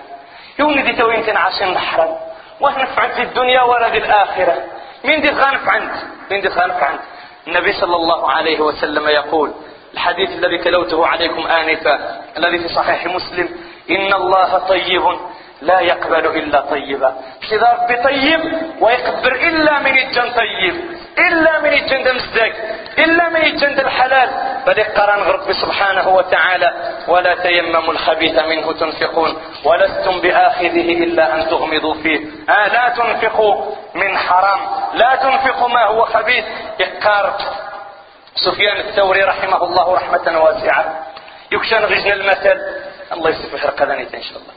[0.59, 2.17] يوني دي توين تنعاشين الحرام
[2.61, 4.65] واش نفعت في الدنيا ورا بالآخرة.
[5.05, 5.91] مين دي تغانف عند
[6.31, 6.99] مين دي تغانف عند
[7.47, 9.53] النبي صلى الله عليه وسلم يقول
[9.95, 13.49] الحديث الذي تلوته عليكم آنفا الذي في صحيح مسلم
[13.91, 15.03] إن الله طيب
[15.63, 17.17] لا يقبل إلا طيبا
[17.53, 18.41] إذا ربي طيب
[19.31, 20.75] إلا من الجن طيب
[21.19, 22.55] إلا من الجن مزدك
[22.99, 24.31] إلا من الجن الحلال.
[24.67, 26.73] بل قران ربي سبحانه وتعالى
[27.09, 32.21] ولا تيمموا الخبيث منه تنفقون ولستم بآخذه إلا أن تغمضوا فيه.
[32.51, 34.61] آه لا تنفقوا من حرام
[34.95, 36.45] لا تنفقوا ما هو خبيث.
[36.81, 37.37] إقار
[38.35, 41.07] سفيان الثوري رحمه الله رحمة واسعة.
[41.53, 42.61] يكشن غجن المثل.
[43.13, 44.56] الله يسفح رقدانية إن شاء الله.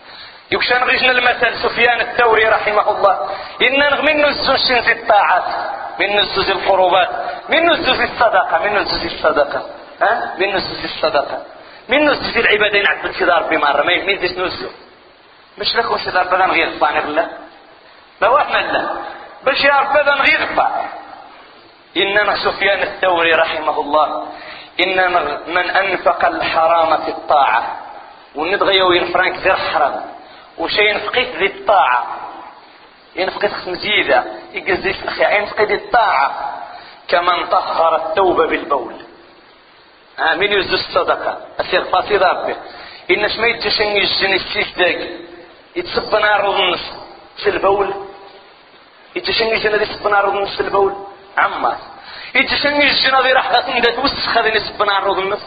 [0.52, 3.30] يكشان غيجنا المثل سفيان الثوري رحمه الله.
[3.62, 5.44] إن من نزوز في الطاعات
[6.00, 7.10] من نزوز القربات
[7.50, 9.70] من نزوز الصدقة من نزوز الصدقة.
[10.02, 11.44] ها؟ من نزوز الصدقة.
[11.90, 14.68] من نزوز العبادين عبد سيدار بمرة ما مين ديش نزو
[15.58, 17.30] مش لكم سيدار بدن غير طانر الله
[18.22, 18.90] ما واحد لا
[19.44, 20.48] باش يعرف بدن غير
[21.98, 24.28] إنما سفيان الثوري رحمه الله.
[24.80, 25.12] إن
[25.48, 27.78] من أنفق الحرام في الطاعة.
[28.36, 30.19] ونبغي وين فرانك حرام.
[30.60, 32.08] وشي ينفقيت ذي الطاعة؟
[33.16, 36.56] ينفقيت مزيدة يقزيش أخي ينفقي ذي الطاعة.
[37.08, 38.96] كمن طهر التوبة بالبول.
[40.20, 42.56] آه من يزد الصدقة؟ أسير فاسد ربي.
[43.12, 45.10] إن شما يتشن يجن السيس داك
[45.76, 46.94] يتصب نار النص
[47.50, 47.94] البول.
[49.16, 50.94] يتشن يجن ذي صب نار في البول.
[51.38, 51.80] عماس
[52.36, 55.42] يتشن يجن ذي راح غاتن ذات وسخ ذي نصب نار النص.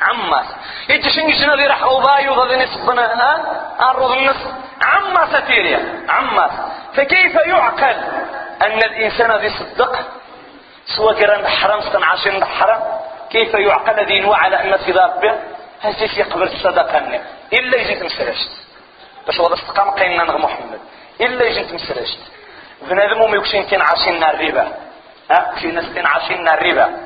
[0.00, 0.46] عماس.
[0.88, 3.32] يتشن يجن ذي راح وضايو ذي نصب ها؟
[3.90, 4.36] الرض النص
[4.82, 6.50] عماس تيريا عماس.
[6.94, 7.96] فكيف يعقل
[8.62, 9.98] أن الإنسان ذي صدق
[10.96, 12.82] سوى كران حرام سن عشان حرام
[13.30, 15.34] كيف يعقل دينه على أن في ربه
[15.80, 17.20] هل يقبل الصدقة
[17.52, 18.50] إلا يجي تمسرشت
[19.26, 20.80] باش هو استقام قيمنا نغ محمد
[21.20, 22.18] إلا يجي تمسرشت
[22.82, 24.72] بنادم ما يكشين كين عاشين الربا
[25.30, 26.96] ها؟ في ناس كين عاشين الربا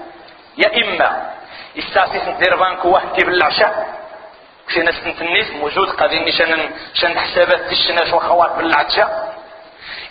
[0.58, 1.30] يا إما
[1.76, 3.94] يستعصي ندير بانك واحد بالعشاء
[4.68, 9.34] في ناس الناس موجود قاعدين شان شان حسابات تشناش وخوات بالعشاء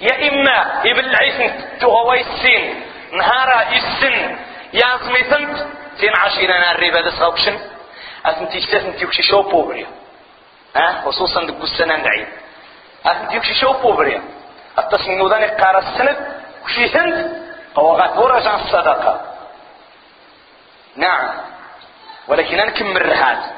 [0.02, 1.52] يا إما يبلعيس
[1.84, 4.38] هو السين نهار يسن
[4.74, 5.58] يا سميتنت
[6.00, 7.60] تين عشينا الربا دس غوكشن
[8.28, 9.88] أنتي انتي وكشي شو بوبريا
[10.76, 12.28] ها؟ خصوصا دك السنة نعيد
[13.06, 14.22] أنتي وكشي شو بوبريا
[14.80, 16.18] التصميم ذاني قارا السند
[16.64, 17.44] وكشي هند.
[17.78, 19.22] هو غاتورا جان الصدقة.
[20.96, 21.30] نعم.
[22.28, 23.52] ولكن نكمل هذا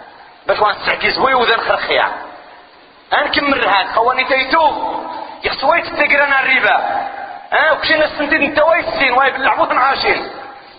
[0.47, 2.11] باش وان تعكيز بوي وذن خرخيا
[3.13, 4.71] نكمل هذا هو نتيتو
[5.43, 6.75] يخصوي تتقرنا الربا.
[7.51, 9.11] ها وكشي ناس سنتين أنت ويسين.
[9.11, 10.31] وايب اللعبوت عاشين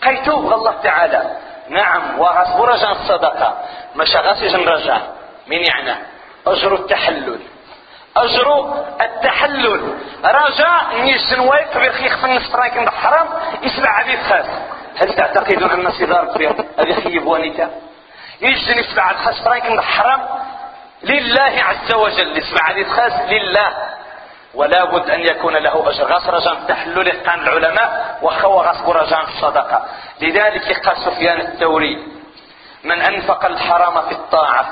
[0.03, 1.37] قيتوب الله تعالى.
[1.69, 2.19] نعم.
[2.19, 3.65] وغاس رجاء الصدقة.
[3.95, 5.17] ما شغاس يجن رجاء.
[5.47, 5.95] من يعني
[6.47, 7.41] أجر التحلل.
[8.17, 9.99] أجر التحلل.
[10.25, 13.29] رجاء نيجن وايب بيرخيخ في النصف راكن حرام
[13.63, 14.47] يسمع عبيد خاص.
[14.97, 17.71] هل تعتقدون أن صدار كبير هذه خيب ونيتا
[18.41, 20.21] يجن يسمع الخاص راكن حرام؟
[21.03, 22.39] لله عز وجل.
[22.39, 23.77] يسمع عبيد خاص لله.
[24.55, 26.05] ولا بد أن يكون له أجر.
[26.05, 29.85] غاس رجاء تحلل قان العلماء وخو غاس رجاء الصدقة.
[30.21, 32.09] لذلك قال سفيان الثوري
[32.85, 34.65] من أنفق الحرام في الطاعة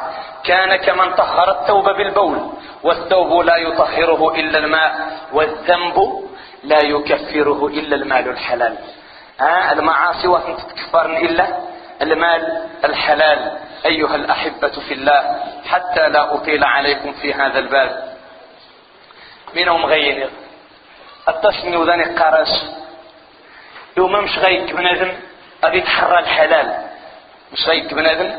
[0.44, 6.24] كان كمن طهر الثوب بالبول والثوب لا يطهره إلا الماء والذنب
[6.64, 8.78] لا يكفره إلا المال الحلال.
[9.42, 11.58] المعاصي وهم تكفرن إلا
[12.02, 13.58] المال الحلال.
[13.86, 18.14] أيها الأحبة في الله حتى لا أطيل عليكم في هذا الباب.
[19.54, 20.30] منهم غير.
[21.28, 22.48] التصني وذاني قارش
[23.96, 25.12] يوم مش غيك بنادم
[25.64, 26.84] غادي يتحرى الحلال.
[27.52, 28.36] مش غيك بنادم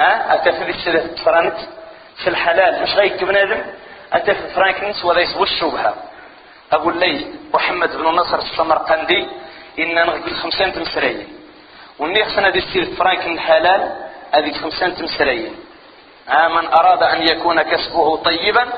[0.00, 1.56] ها؟ أتى في السيدة تفرانت
[2.16, 3.62] في الحلال مش غيك بنادم
[4.12, 5.94] أتى في فرانكنس ولا يسوى الشبهة
[6.72, 9.28] أقول لي محمد بن نصر السمرقندي
[9.78, 11.26] إن نغقل خمسين تمسرية
[11.98, 13.96] وني خصنا دي سير فرانكن الحلال
[14.34, 15.48] هذيك خمسين تمسرية
[16.28, 18.68] آه من أراد أن يكون كسبه طيبا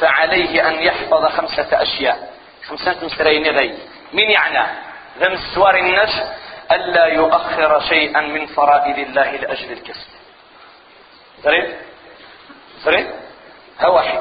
[0.00, 2.32] فعليه أن يحفظ خمسة أشياء.
[2.68, 3.74] خمسة مسرين غي.
[4.12, 4.66] من يعني
[5.20, 6.22] ذم السوار الناس
[6.72, 10.06] ألا يؤخر شيئا من فرائض الله لأجل الكسب.
[11.42, 11.66] سريع؟
[12.84, 13.06] سريع؟
[13.80, 14.18] ها واحد.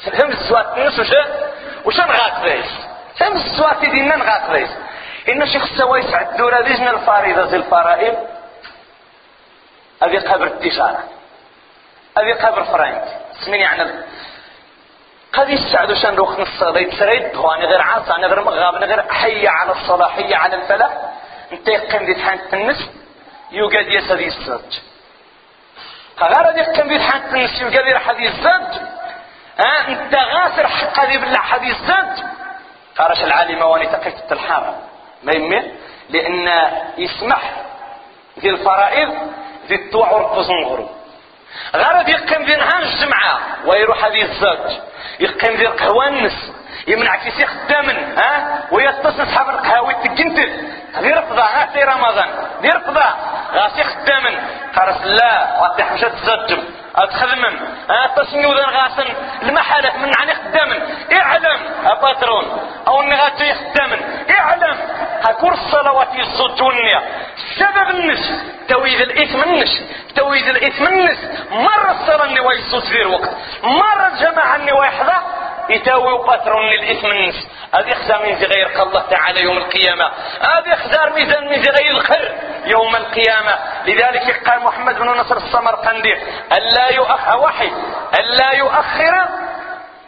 [0.00, 1.10] فهم السوات الناس وش
[1.84, 2.66] وش نغاك بيس
[3.18, 4.70] فهم السوات دينا نغاك بيس
[5.28, 8.14] إن شيخ السوايس عدورة ديجنا الفارضة زي الفرائض
[10.02, 11.04] هذه قبر التجارة
[12.18, 13.04] هذه قبر فرانك
[13.44, 13.90] سمين يعني
[15.32, 19.12] قد يستعدوا شأن روخ نص ذي تسريد هواني غير عاصة أنا غير مغاب أنا غير
[19.12, 20.90] حي على الصلاة حي على الفلاح
[21.52, 22.90] أنت يقيم دي تحان النس
[23.50, 24.78] يوجد يسدي الزج
[26.20, 28.80] غير دي يقيم دي تحان النس يوجد يحدي الزج
[29.58, 32.22] ها أنت غاسر حق دي بالله حدي الزج
[32.98, 34.78] قارش العالمة واني تقيت الحارة.
[35.22, 35.62] ما يمي
[36.10, 36.48] لأن
[36.98, 37.52] يسمح
[38.38, 39.14] ذي الفرائض
[39.68, 40.90] ذي الطوع ورقص غروب
[41.76, 44.78] غرض يقيم ذي نهار الجمعة ويروح هذه الزج
[45.20, 46.52] يقيم ذي القوانس
[46.86, 50.68] يمنع كيسي خدامن ها؟ ويتصل صحاب القهاوي تقنتل.
[50.96, 52.28] غير رفضة غاسي رمضان؟
[52.62, 53.04] غير رفضة.
[53.52, 54.38] غاسي خدامن
[54.76, 56.64] قارس لا غادي حمشة تزجم
[56.96, 57.58] اتخدمم
[58.16, 60.82] تصنيو ذا غاسن المحالة من عني خدامن.
[61.12, 61.58] إعلم.
[61.84, 64.02] اباترون أو اني غاتي خدامن.
[64.40, 64.76] إعلم.
[65.22, 67.00] هكور الصلوات يصدوني
[67.58, 68.20] سبب النش
[68.68, 69.68] تويد الإثم النش
[70.16, 71.18] تويد الإثم النش
[71.50, 73.30] مرة الصلاة اني ويصوت في الوقت.
[73.62, 75.16] مرة الجماعة اني ويحظى
[75.68, 77.48] يتاوي وقتر للإثم النس.
[77.74, 80.04] هذه خزار من غير الله تعالى يوم القيامة.
[80.40, 83.58] هذه خزار ميزان من غير الخير يوم القيامة.
[83.86, 86.14] لذلك قال محمد بن نصر السمرقندي
[86.52, 87.72] ألا يؤخر وحي
[88.20, 89.28] ألا يؤخر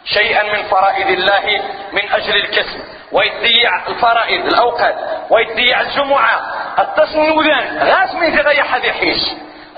[0.05, 2.81] شيئا من فرائض الله من أجل الكسب
[3.11, 4.95] ويضيع الفرائض الأوقات
[5.29, 6.41] ويضيع الجمعة.
[6.79, 9.21] التصنيودان غاس من غير حد يحيش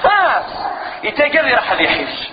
[0.03, 0.45] غاس.
[1.03, 2.29] يتقدر حد يحيش.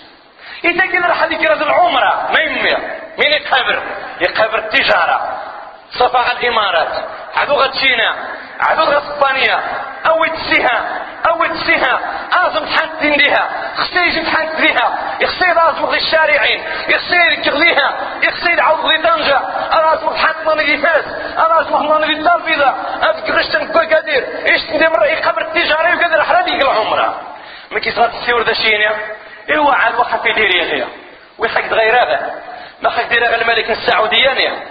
[0.65, 2.79] يتقدر حد يكرز العمرة ما يمير
[3.19, 3.83] مين يقبر
[4.21, 5.41] يقبر التجارة.
[5.93, 7.05] صفاء الإمارات.
[7.37, 8.15] عدو غتشينا
[8.61, 9.61] عدو غسبانيا
[10.07, 12.01] أو تسيها أو تسيها
[12.33, 18.81] آزم تحنت ليها خصي يجي تحنت ليها يخصي لازم غي الشارعين يخصي يكغليها يخصي عاود
[18.81, 21.05] غي طنجة لازم تحنت لنا فاس
[21.37, 27.21] لازم لنا في البيضاء هذيك غشتن قادر إيش ندير يقبر التجارة وكذا حرام يقلع عمره
[27.71, 28.93] ما كيصغر تسيور ذا شينيا
[29.51, 30.87] إيوا عاد وقف في ديري غير
[31.39, 32.35] ويحق غير هذا
[32.83, 34.65] ما حق دير الملك السعودية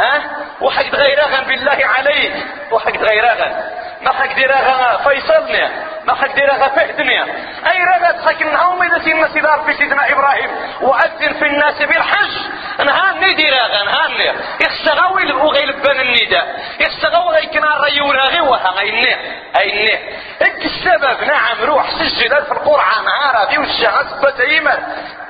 [0.00, 0.22] ها؟
[0.60, 2.32] وحق غيرها بالله عليك.
[2.70, 5.70] وحق غيرها ما حق ديرها فيصلنا
[6.04, 7.24] ما حق ديرها فهدنا
[7.72, 10.50] أي رغد حق نعوم اذا سيدنا سيدار في سيدنا إبراهيم.
[10.80, 12.38] وأذن في الناس بالحج.
[12.86, 16.46] نهاني ديرها نهاني يخشغوي وغي لبان النداء.
[16.80, 19.14] يخشغو غي كنا ريونا غي وها غيني
[19.60, 19.94] ايني
[20.42, 24.78] اك السبب نعم روح سجل في القرعه نهار في وجه اثبت إيمان.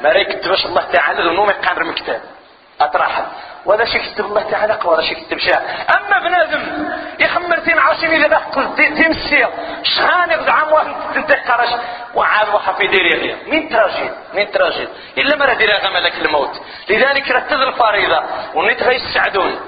[0.00, 0.12] ما
[0.44, 2.20] باش الله تعالى ذنومي قان مكتاب
[2.80, 3.26] اطرحها
[3.68, 6.88] ولا شي كتب الله تعالى ولا شي كتب شاء أما بنادم
[7.20, 9.46] يخمر تين عاشين اذا بحق تمسي
[9.82, 11.68] شحال يبدأ عام واحد تنتقرش
[12.14, 14.88] وعاد واحد في ديري مين تراجيد؟ مين تراجيد.
[15.18, 16.62] إلا ما دير ملك الموت.
[16.88, 18.22] لذلك رتب الفريضة.
[18.54, 19.60] ونيت يساعدون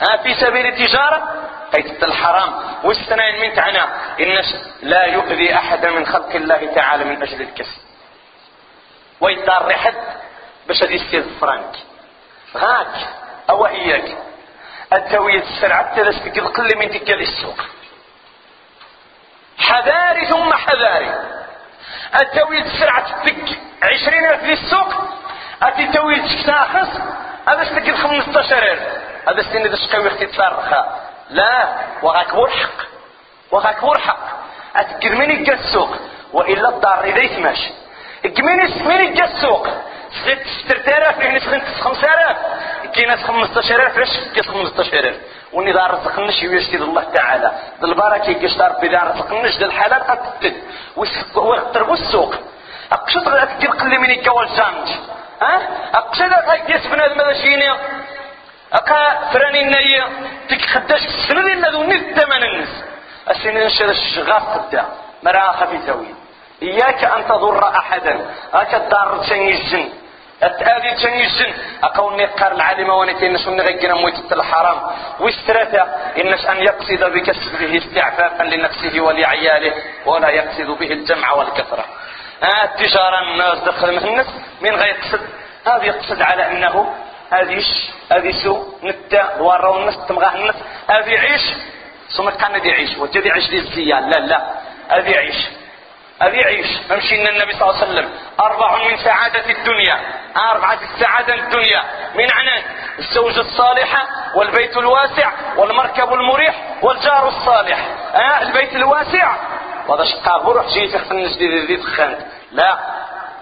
[0.00, 2.52] ها في سبيل التجارة؟ قيد الحرام.
[2.84, 3.84] والسنين من تعنى.
[4.20, 7.80] الناس لا يؤذي احدا من خلق الله تعالى من أجل الكسب.
[9.20, 9.94] ويدار حد
[10.66, 11.76] باش هذه يصير فرانك.
[12.56, 13.25] غاك.
[13.50, 14.16] أو هيك
[14.92, 17.60] التوية السرعة تلسك القل من تلك السوق.
[19.58, 21.14] حذاري ثم حذاري.
[22.20, 24.94] التوية السرعة تفك عشرين ألف للسوق
[25.62, 26.88] أتي توية ساخص
[27.48, 28.80] هذا استكل خمسة ألف.
[29.28, 31.68] هذا السن إذا شقاوي أختي تصرخها لا
[32.02, 32.86] وغاك الحق
[33.50, 34.26] وغاك الحق
[34.76, 35.96] أتكر من يجا السوق.
[36.32, 37.58] وإلا الدار إذا يتماش.
[38.36, 39.68] كمين من يجا السوق؟
[40.10, 42.36] سخيت ستر آلاف يعني سخيت خمس آلاف
[43.04, 45.16] ناس خمسة آلاف علاش كيس خمسة آلاف
[45.52, 47.52] وني دار رزقنش ويشتي الله تعالى.
[47.80, 50.54] ذا البركة يقشتار بدار رزقنش الحلال قد
[51.36, 52.34] ويقتربوا السوق
[52.92, 54.88] أقشط غير تقل قلي من يكوال جانج
[55.42, 57.70] ها؟ أقشط غير يس بنادم هذا شيني
[58.72, 60.04] أقا فراني النية
[60.48, 62.68] تك خداش السنة لنا ذو نيت ثمن الناس.
[63.30, 64.84] السنة نشر الشغاف قدا
[65.22, 66.14] مرا خفي زاوية
[66.62, 68.26] إياك أن تضر أحدا.
[68.54, 69.88] هاك الدار تشني الجن.
[70.42, 74.80] التآذي تشني الجن أقول نقار العالمة ونتين نسو نغيقنا مويت الحرام.
[75.20, 79.74] واستراتا إنش أن يقصد بكسبه استعفافا لنفسه ولعياله
[80.06, 81.84] ولا يقصد به الجمع والكثرة.
[82.42, 84.26] آه التجارة الناس دخل من الناس
[84.60, 85.20] من غير يقصد
[85.66, 86.94] هذا يقصد على أنه
[87.30, 87.64] هذه
[88.12, 90.56] هذه سو نتا دوار الناس تمغاه الناس.
[90.90, 91.42] هذه يعيش
[92.16, 94.54] ثم كان يعيش وجد يعيش دي الزيان لا لا.
[94.88, 95.48] هذه يعيش
[96.22, 98.10] هذه يعيش ممشي ان النبي صلى الله عليه وسلم.
[98.40, 100.25] أربع من سعادة الدنيا.
[100.36, 101.82] أربعة السعادة الدنيا.
[102.14, 102.62] من عنان
[102.98, 107.78] الزوجة الصالحة والبيت الواسع والمركب المريح والجار الصالح.
[108.14, 109.36] آه البيت الواسع.
[109.88, 112.78] وهذا شقا بروح جيت في الجديد اللي دخلت لا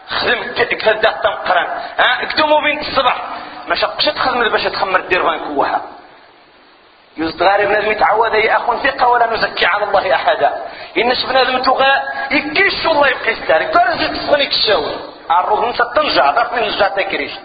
[0.09, 1.67] خدم كذا تنقرن.
[1.99, 3.17] ها؟ اكتموا بنت الصبح
[3.69, 5.83] ما شقش تخدم باش تخمر الدير كوها.
[7.17, 10.63] يوزد غارب بنادم يتعود يا اخو ثقة ولا نزكي على الله أحدا.
[10.99, 15.13] إنش بنادم تغا يكيش الله يبقي يستارك ترى تصغني كشاوي.
[15.31, 17.41] الروض نسا تنجع من نجع تكريشت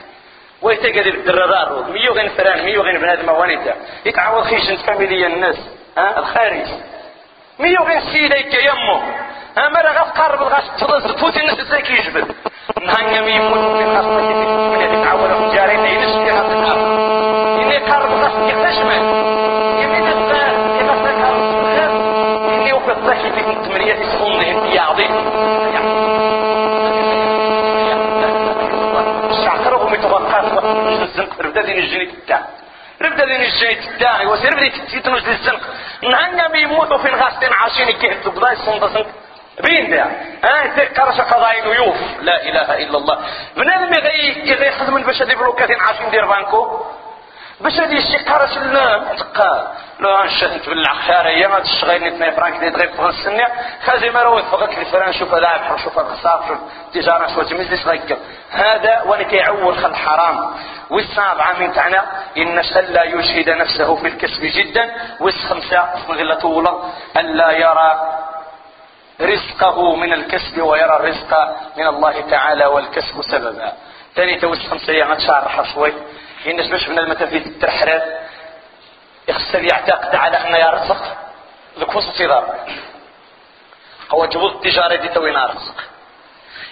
[0.61, 5.57] ويتقدر الدرادة الروض ميو غين فران ميو غين بنادم وانيتا يتعود خيش فاميليا الناس
[5.97, 6.67] ها الخارج
[7.59, 8.95] ميو غين سيديك يمو
[9.57, 12.35] ها مرة غاف قارب الغاش تفضل تفوت الناس إزاي كيجبد
[12.81, 15.49] نهانيا ميموت من خاصة من إني قارب الغاش
[24.09, 25.07] اسمه يعضي
[30.17, 31.41] الشعكرة متوقعات الزنق.
[31.41, 32.41] ربدا دين الجنيت التاع
[33.01, 35.61] ربدا دين الجنيت التاع وسير بدي تتنوز للزنق
[36.03, 39.05] نهنا بيموتوا في الغاستين عاشين كيهدوا بضاي الصندة
[39.63, 40.03] بين ده
[40.43, 43.19] ها تذكر قضايا نيوف لا إله إلا الله.
[43.57, 46.85] من المغي كذا يخدم البشر دي بلوكاتين عاشين دير بانكو؟
[47.61, 49.13] باش هادي الشي قارش لنا.
[49.19, 49.75] تقا.
[50.09, 53.47] لو انشأت بالعخارية ما تشغيل نتنا فرانك دي تغيب فغن السنة.
[53.85, 56.57] خازي روي فغك الفران شوف هذا عبحر شوف الخصاف شوف
[56.93, 58.17] تجارة شوف تمزيس غيك
[58.51, 60.53] هذا وأنا كيعول خل حرام.
[60.89, 61.99] والسابعة من تعنى
[62.37, 62.55] إن
[62.89, 64.91] لا يجهد نفسه في الكسب جدا.
[65.19, 68.19] والخمسة غلة طولة ألا يرى
[69.21, 73.73] رزقه من الكسب ويرى الرزق من الله تعالى والكسب سببا.
[74.15, 75.93] ثاني توسط خمسة يعني شعر شوي.
[76.43, 78.03] حين باش من المتافيز الترحرات
[79.29, 81.17] يخسر يعتقد على أن يرزق.
[81.79, 82.55] ذك وسط ضرب
[84.11, 85.75] هو جبوط التجارة دي توين رزق.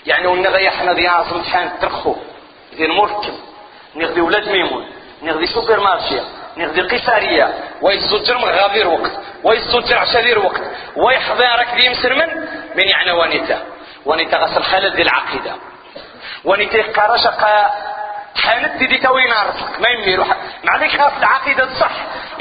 [0.05, 2.15] يعني ونغي إحنا دي عاصم تحان ترخو.
[2.73, 3.33] دي المركب.
[3.95, 4.91] نغذي ولاد ميمون.
[5.21, 6.19] نغذي سوبر مارشي
[6.57, 9.11] نغذي قيسارية ويزجر مغابير وقت
[9.43, 10.61] ويزجر عشالير وقت
[10.95, 12.29] ويحضارك دي مسرمن
[12.75, 13.63] من؟ يعني وانيتا.
[14.05, 15.55] وانيتا غسل خالد دي العقيدة.
[16.43, 17.47] وانيتا قرشق
[18.43, 20.23] حانت دي توين رزق ما يميرو
[20.63, 21.91] ما عليك خاف العقيدة صح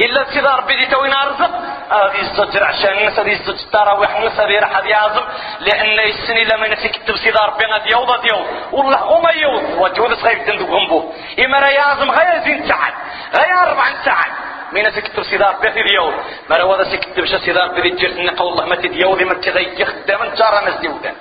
[0.01, 1.51] إلا كذا ربي دي توين رزق
[1.91, 5.25] هذه الزجر عشان الناس هذه الزجر التراويح الناس هذه راح يعظم
[5.61, 10.17] لأن السنة لما نسي كتب سيدا ربي غادي يوضا ديوض والله هما يوض.
[10.17, 11.13] صغير تندو جنبه
[11.45, 12.95] إما راه يعظم غير زين ساعات
[13.35, 14.33] غير أربع ساعات
[14.73, 16.15] مين سكتب سيدار بيتي ديوض
[16.51, 20.35] ما راه هذا سكتب شا سيدار بيتي جيرت نقول الله ما تديوضي ما تغيك خدام
[20.35, 21.15] جارة ناس ديوضان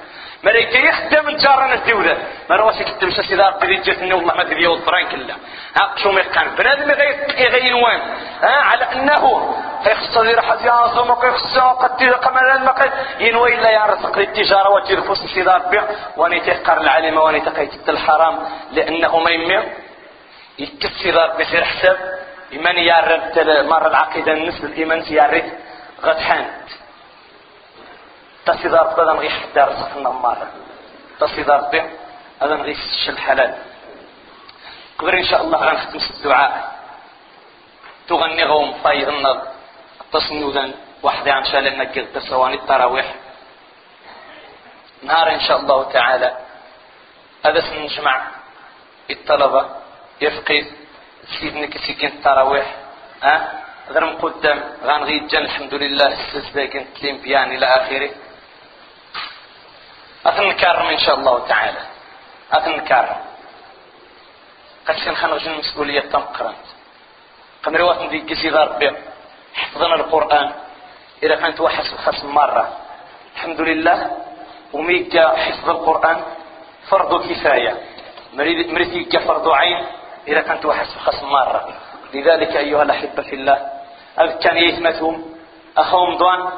[0.45, 2.17] ملايكة يخدم جارنا الدولة
[2.49, 5.35] ما رواسي كتب سيدار قد جات إنه والله ما تدي يوض فرانك الله
[5.81, 6.21] ها شو ما
[6.57, 6.89] بنادم
[7.37, 7.99] يغير وين
[8.41, 12.73] ها؟ على أنه يخص لي راح يعظم ويخص قد قمر ما
[13.19, 15.83] ينوي لا يرزق للتجارة وترفس سيدار بيع.
[16.17, 18.39] واني تقر العلم واني تقيت الحرام.
[18.71, 19.63] لأنه ما يمي
[20.59, 21.97] يكسر بسير حساب.
[22.53, 23.39] إيمان يارد
[23.69, 24.65] مرة العقيدة النسل.
[24.65, 25.53] الإيمان يارد
[28.47, 30.47] غتحان تصدار بدا نغي حتى رزقنا مرة
[31.19, 31.81] تصدار بي
[32.41, 33.57] هذا نغي الشل حلال
[34.99, 36.75] كبر إن شاء الله غنختم الدعاء
[38.07, 39.47] تغني غوم طايغ النظر
[40.11, 40.73] تصنودا
[41.03, 43.15] واحدة عن شال نكيغ تسواني التراويح.
[45.03, 46.37] نهار إن شاء الله تعالى.
[47.45, 48.27] هذا سنجمع
[49.11, 49.69] الطلبة
[50.21, 50.65] يفقد
[51.39, 52.75] سيدنا كسيكين التراويح.
[53.23, 58.09] ها؟ غير قدام غنغي جان الحمد لله السلسباكين تليم بيان إلى اخره
[60.25, 61.81] اثنكرم إن شاء الله تعالى.
[62.51, 63.15] اثنكرم
[64.87, 66.65] قد كان خنغجن المسؤولية تنقرنت
[67.63, 68.91] قمري واتن دي قسي ربي.
[69.55, 70.51] حفظنا القرآن.
[71.23, 72.77] إذا كانت وحس خص مرة.
[73.35, 74.17] الحمد لله.
[74.73, 76.23] وميجا حفظ القرآن.
[76.89, 77.81] فرض كفاية.
[78.33, 79.85] مريد فرض عين.
[80.27, 81.73] إذا كانت وحس خص مرة.
[82.13, 83.69] لذلك أيها الأحبة في الله
[84.19, 85.35] أذ كان يثمتهم.
[85.77, 86.51] أخوهم ضوان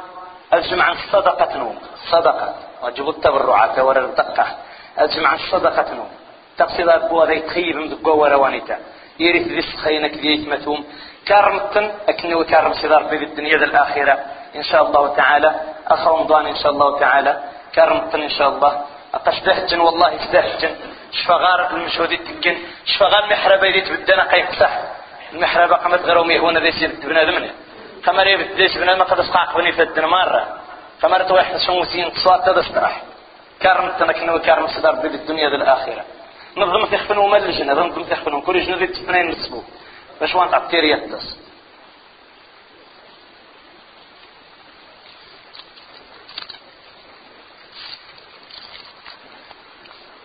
[0.54, 1.80] أجمع الصدقة نوم.
[2.12, 2.56] صدقة.
[2.84, 4.46] وجب التبرعات ولا الدقة.
[4.98, 6.10] أجمع الصدقة نوم.
[6.58, 8.78] تقصد أبوه ذي تخيب مدقوا وروانيتا.
[9.20, 10.84] يريث ذي سخينك ذي يثمتهم
[11.28, 14.20] كرمتن أكنو كرم صدار في الدنيا الآخرة.
[14.56, 15.56] إن شاء الله تعالى.
[15.88, 17.44] أخ رمضان إن شاء الله تعالى.
[17.76, 18.86] كرمتن إن شاء الله.
[19.14, 20.76] أقش دهجن والله دهجن.
[21.12, 24.80] شفغار المشهود التكن شفغار محربة ذي تبدنا قيق صح
[25.34, 27.52] المحربة قمت غير هنا ذي سيد بنادمنا
[28.06, 30.62] قمر يبديش بنادم قد اسقاق بني في الدنيا مرة
[31.02, 33.02] قمر توحد شموسين تصوات تدسترح
[33.62, 36.06] كرمتن أكنو كرم صدار في الدنيا الآخرة.
[36.58, 39.64] نظم تخفن وملجنا نظم تخفن كل جنود تفنين نصبو
[40.20, 41.38] باش وانت عطير يتس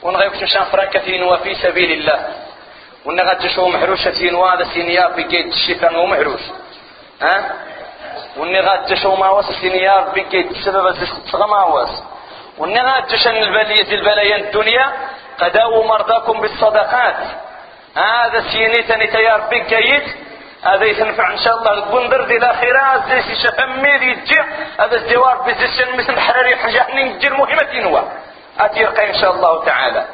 [0.03, 2.35] ونغيب مشان فرنكتين وفي سبيل الله.
[3.05, 6.41] ونغاد تشو محروشتين وهذا سينيار في جيت الشفان ومحروش
[7.23, 7.53] ها?
[8.37, 10.53] ونغاد تشو ما وصل سينيار في جيت
[11.33, 12.05] سبب ما وصل
[12.59, 14.93] ونغاد تشن البلية البلايا الدنيا
[15.39, 17.17] قداووا مرضاكم بالصدقات.
[17.97, 20.03] هذا سينيتني تيار بك جيد
[20.63, 21.73] هذا يتنفع إن شاء الله.
[21.73, 24.41] البندر دي الاخرة زي شفمير يجي.
[24.81, 28.01] هذا الزوار بزيشن مثل حراري حاجة نجر مهمة نوا.
[28.59, 30.07] اتيرقى إن شاء الله تعالى.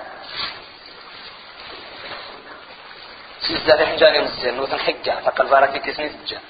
[3.41, 6.41] سيزداد حجاني مزين وثن حجة فقل بارك كسني سجان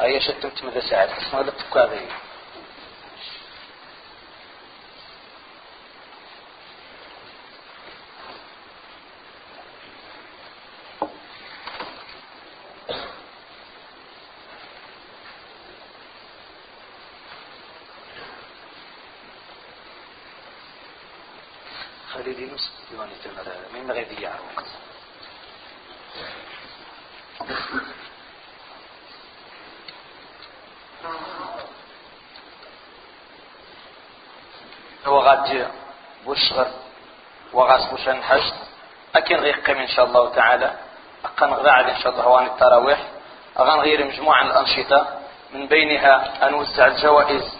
[0.00, 2.08] أي شتمت مدى ساعد حسن هذا التكاذي
[22.12, 22.56] خليل
[22.90, 24.70] ديوان الجمال من غير يعرف
[35.50, 35.68] وغاد
[36.26, 36.66] بوشغر
[37.52, 38.54] وغاس بوشان حشد.
[39.16, 40.72] أكن غيقيم إن شاء الله تعالى.
[41.24, 42.98] أقن غاعد إن شاء الله هوان التراويح.
[43.60, 45.06] أغان غير مجموعة من الأنشطة.
[45.54, 47.54] من بينها أنوزع الجوائز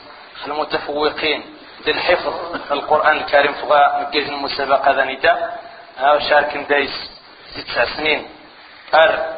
[0.47, 2.35] المتفوقين للحفظ
[2.73, 5.59] القرآن الكريم فغا مكيز المسابقة ذنيتا
[5.99, 7.11] ها شارك دايس
[7.55, 8.29] تسع سنين.
[8.95, 9.35] أر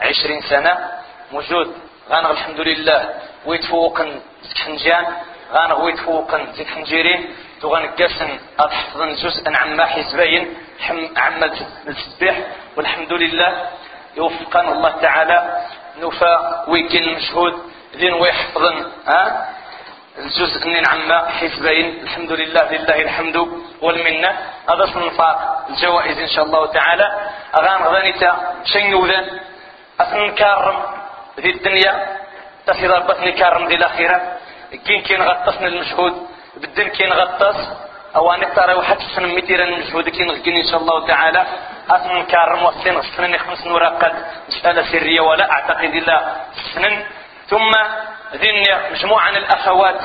[0.00, 1.00] عشرين سنة.
[1.32, 1.74] موجود.
[2.10, 3.14] غانا الحمد لله.
[3.46, 4.20] ويتفوقن
[4.64, 5.06] حنجان
[5.52, 10.54] غانا ويتفوقن زيت حنجيرين تغان قاسن أتحفظن جزءا عما حزبين
[11.16, 11.46] عما
[11.88, 12.36] التسبيح
[12.76, 13.68] والحمد لله.
[14.16, 15.66] يوفقن الله تعالى.
[16.00, 17.54] نوفا ويكين المشهود
[17.96, 19.48] ذين ويحفظن ها؟
[20.18, 23.36] الجزء من عما حزبين الحمد لله لله الحمد
[23.80, 24.30] والمنة.
[24.70, 27.30] هذا صنفاق الجوائز إن شاء الله تعالى.
[27.58, 29.40] أغان غدانيتا شنوذا
[30.00, 30.82] أثن كارم
[31.40, 31.92] ذي الدنيا.
[32.66, 34.38] تفيض ربطني كارم ذي الأخيرة
[34.86, 36.29] كين كين غطسنا المشهود.
[36.60, 37.58] بدن كين غطس
[38.16, 41.46] أوان ترى وحد سن متيرا المشهود كين غكين إن شاء الله تعالى.
[41.90, 44.12] أثن كارم والسن سنن خمس نوراقد
[44.48, 46.16] مسألة سرية ولا أعتقد إلا
[46.74, 47.04] سنن
[47.48, 47.70] ثم
[48.34, 50.00] ذن مجموعة من الأخوات.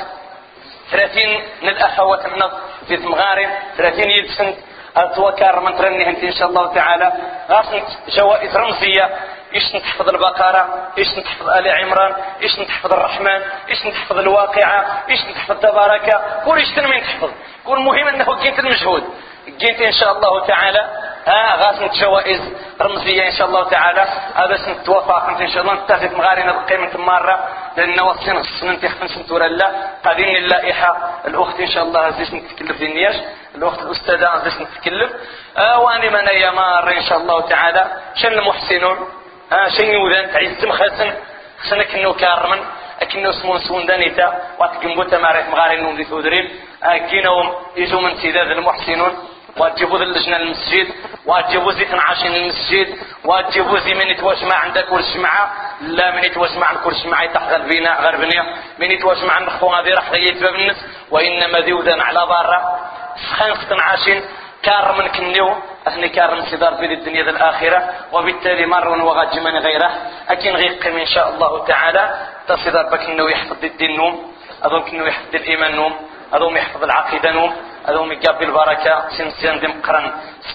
[0.91, 2.41] ثلاثين من الأخوات من
[2.87, 3.49] في مغارب.
[3.77, 4.55] ثلاثين يلبسن
[4.97, 7.13] أتوكر من ترني انت إن شاء الله تعالى.
[7.49, 9.09] غاسنت جوائز رمزية.
[9.55, 15.59] إيش نتحفظ البقرة؟ إيش نتحفظ آل عمران؟ إيش نتحفظ الرحمن؟ إيش نتحفظ الواقعة؟ إيش نتحفظ
[15.59, 17.29] تبارك؟ كل إيش تنمي نتحفظ
[17.65, 19.03] كل مهم أنه جيت المجهود.
[19.47, 20.89] جيت إن شاء الله تعالى.
[21.27, 22.41] ها غاسنت جوائز
[22.81, 24.05] رمزية إن شاء الله تعالى.
[24.35, 25.73] هذا سنت توافق إن شاء الله.
[25.73, 29.71] نتفق مغارنا بقيمة مرة لأن وصلنا السنة تخفن سنتورا لا
[30.05, 31.21] قادين اللائحة.
[31.27, 33.15] الأخت إن شاء الله زيش نتكلف النياش.
[33.55, 35.11] الأخت الأستاذة زيش نتكلف
[35.57, 37.91] آه واني من يا مار إن شاء الله تعالى.
[38.15, 41.13] شن المحسنون؟ آه شن يوذن تعيز مخسن
[41.59, 42.65] خسنك إنه كارمن
[43.01, 46.49] أكنه سمون سون دانيتا واتكم بوتا ماريت مغارين نوم ذي ثودرين.
[46.83, 49.13] أكينهم يجوا من سيداد المحسنون.
[49.57, 50.87] وتجيبوا اللجنة المسجد
[51.25, 52.97] وتجيبوا زيت عاشين المسجد.
[53.25, 57.99] وتجيبوا زي من يتواجمع عندك كل شمعة لا من يتواجمع عند كل شمعة تحت غربنا
[58.01, 58.43] غربنا
[58.79, 60.77] من يتواجمع عند خطوة هذه راح باب الناس
[61.11, 62.79] وإنما ذي وذن على برا
[63.15, 64.21] سخان عاشين
[64.65, 65.55] كار من كنيو
[65.87, 67.79] أهني كارم سدار بيد الدنيا ذا الآخرة
[68.13, 69.91] وبالتالي مر وغاجمن غيره.
[70.29, 72.03] أكن غيق إن شاء الله تعالى.
[72.47, 75.93] تصدر بك إنه يحفظ الدين نوم أظن إنه يحفظ الإيمان نوم
[76.33, 77.51] أظن يحفظ العقيدة نوم
[77.85, 78.93] أظن يقابل البركة.
[79.17, 80.05] سنسين دم قرن.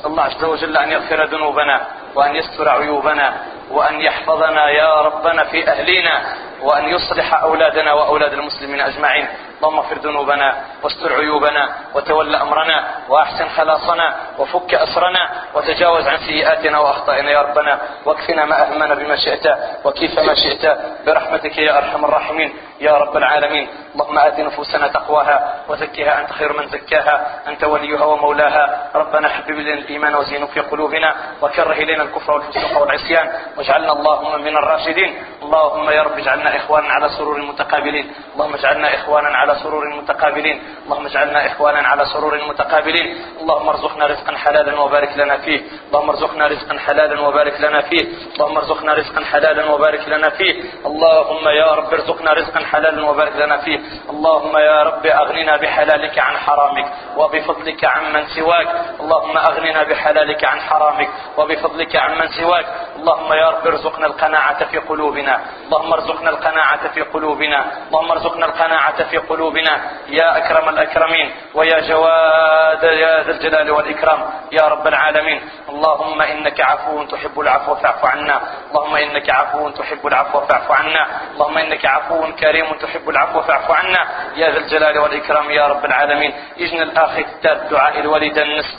[0.06, 1.76] الله عز وجل أن يغفر ذنوبنا
[2.14, 3.26] وأن يستر عيوبنا
[3.70, 6.14] وأن يحفظنا يا ربنا في أهلنا
[6.62, 9.26] وأن يصلح أولادنا وأولاد المسلمين أجمعين.
[9.60, 17.30] اللهم اغفر ذنوبنا واستر عيوبنا وتول أمرنا وأحسن خلاصنا وفك أسرنا وتجاوز عن سيئاتنا وأخطائنا
[17.30, 19.46] يا ربنا واكفنا ما أهمنا بما شئت
[19.84, 23.68] وكيف ما شئت برحمتك يا أرحم الراحمين يا رب العالمين.
[23.94, 27.42] اللهم آت نفوسنا تقواها وزكها أنت خير من زكاها.
[27.48, 28.90] أنت وليها ومولاها.
[28.94, 33.26] ربنا حبب إلينا الإيمان وزينه في قلوبنا وكره إلينا الكفر والفسوق والعصيان.
[33.56, 35.24] واجعلنا اللهم من الراشدين.
[35.42, 38.12] اللهم يا رب اجعلنا إخوانا على سرور متقابلين.
[38.34, 40.62] اللهم اجعلنا إخوانا على سرور متقابلين.
[40.84, 43.06] اللهم اجعلنا إخوانا على سرور متقابلين.
[43.40, 45.60] اللهم ارزقنا رزقا حلالا وبارك لنا فيه.
[45.88, 48.04] اللهم ارزقنا رزقا حلالا وبارك لنا فيه.
[48.34, 50.54] اللهم ارزقنا رزقا حلالا وبارك لنا فيه.
[50.86, 53.78] اللهم يا رب ارزقنا رزقا حلالا وبارك لنا فيه.
[54.10, 58.68] اللهم يا رب أغننا بحلالك عن حرامك وبفضلك عن من سواك.
[59.00, 61.08] اللهم أغننا بحلالك عن حرامك
[61.38, 62.66] وبفضلك عن من سواك.
[62.96, 65.34] اللهم يا رب ارزقنا القناعة في قلوبنا.
[65.66, 67.60] اللهم ارزقنا القناعة في قلوبنا.
[67.88, 69.74] اللهم ارزقنا القناعة في قلوبنا.
[70.08, 74.20] يا أكرم الأكرمين ويا جواد يا ذا الجلال والإكرام
[74.52, 75.40] يا رب العالمين.
[75.68, 78.36] اللهم إنك عفو تحب العفو فاعف عنا.
[78.68, 81.06] اللهم إنك عفو تحب العفو فاعف عنا.
[81.32, 84.32] اللهم إنك عفو كريم تحب العفو فاعف عنا.
[84.36, 86.34] يا ذا الجلال والإكرام يا رب العالمين.
[86.56, 87.24] يجن الآخر
[87.70, 88.78] دعاء الوالد النصف.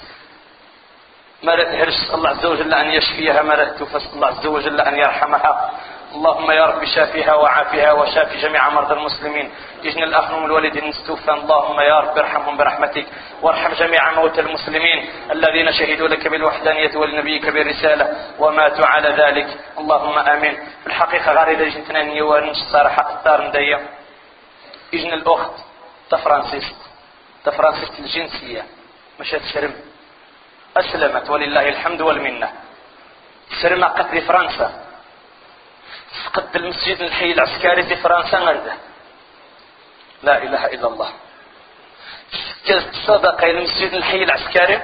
[1.43, 3.55] ما هرس الله عز وجل أن يشفيها ما
[3.86, 5.71] فاسأل الله عز وجل أن يرحمها.
[6.12, 9.51] اللهم يا رب شافها وعافها وشافي جميع مرضى المسلمين.
[9.84, 13.05] يجن الأخ من الوالد المستوفى اللهم يا رب ارحمهم برحمتك
[13.41, 18.05] وارحم جميع موتى المسلمين الذين شهدوا لك بالوحدانية ولنبيك بالرسالة
[18.39, 19.47] وماتوا على ذلك.
[19.78, 20.55] اللهم آمين.
[20.82, 23.80] في الحقيقة غير إذا جنتنا نيوان الصراحة قطار ندية
[24.93, 25.53] يجن الأخت
[26.09, 26.76] تفرانسيست.
[27.45, 28.66] تفرانسيست الجنسية.
[29.20, 29.74] مشات شرم
[30.78, 32.51] أسلمت ولله الحمد والمنة.
[33.62, 34.91] سرما قتل فرنسا.
[36.34, 38.73] فقد المسجد الحي العسكري في فرنسا غرده
[40.23, 41.09] لا إله إلا الله.
[43.07, 44.82] صدق المسجد الحي العسكري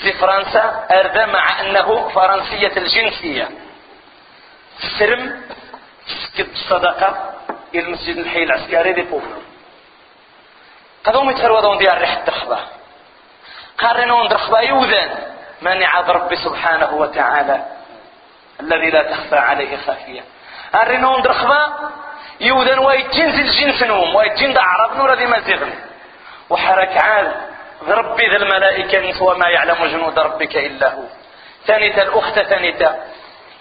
[0.00, 3.48] في فرنسا أرد مع أنه فرنسية الجنسية.
[4.98, 5.42] سرم
[6.06, 7.34] سكت صدقة
[7.74, 9.42] إلى المسجد الحي العسكري دي بوفلو
[11.04, 12.58] قدوم يتهرودون ديال ريحة الدخبة
[13.78, 15.32] قارنون درخبا يوذن.
[15.62, 17.66] منع ربي سبحانه وتعالى؟
[18.60, 20.24] الذي لا تخفى عليه خافية.
[20.74, 21.90] أرنون درخبا
[22.40, 25.72] يوذن ويتجنز الجنس نوم ويتجن عرب نور ذي مزيغن
[26.50, 27.32] وحرك عال
[27.88, 31.02] ربي ذا الملائكة وما يعلم جنود ربك إلا هو.
[31.66, 33.00] ثانية الأخت ثانية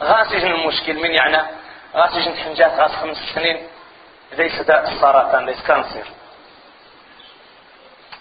[0.03, 1.38] غاسجن المشكل من يعني
[1.95, 3.68] غاسجن حنجات غاس خمس سنين.
[4.38, 6.07] ليس داء السرطان ليس كانسر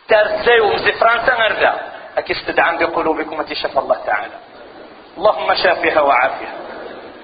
[0.09, 1.75] ترسي ومزي فرنسا نرجع.
[2.19, 4.35] أكي استدعم بقلوبكم شفى الله تعالى.
[5.19, 6.53] اللهم شافها وعافها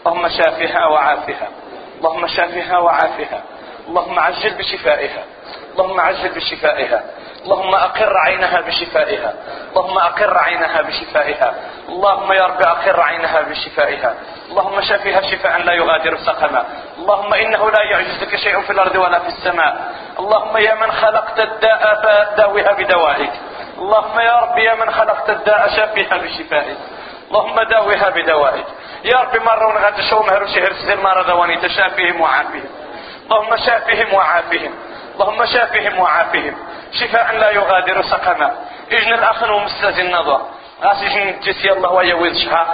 [0.06, 1.48] اللهم شافها وعافها.
[1.98, 3.42] اللهم شافها وعافها.
[3.88, 5.22] اللهم عجل بشفائها.
[5.72, 7.02] اللهم عجل بشفائها.
[7.44, 9.34] اللهم أقر عينها بشفائها.
[9.70, 11.54] اللهم أقر عينها بشفائها.
[11.88, 14.14] اللهم يا رب أقر عينها بشفائها.
[14.50, 16.64] اللهم شفيها شفاء لا يغادر سقما.
[16.98, 19.74] اللهم إنه لا يعجزك شيء في الأرض ولا في السماء.
[20.18, 23.32] اللهم يا من خلقت الداء فداوها بدوائك.
[23.78, 26.78] اللهم يا رب يا من خلقت الداء شفيها بشفائك.
[27.28, 28.66] اللهم داوها بدوائك.
[29.04, 32.70] يا رب مرة ونغاد شو مهر شهر سير مرضى واني تشافيهم وعافيهم.
[33.26, 34.74] اللهم شافهم وعافهم
[35.14, 36.54] اللهم شافهم وعافهم
[36.92, 38.48] شفاء لا يغادر سقما.
[38.92, 40.40] إجن الاخ ومستاذ النظر
[40.82, 42.66] غاس يجن جسي الله ويا شهر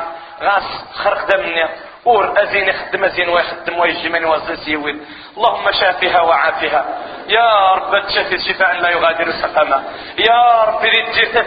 [0.43, 1.69] غاس خرق دمنا
[2.07, 4.99] اور ازين يخدم ازين ويخدم ويجمن وزنس يويد
[5.37, 6.85] اللهم شافها وعافها
[7.29, 9.85] يا رب تشفي شفاء لا يغادر سقما.
[10.19, 10.83] يا رب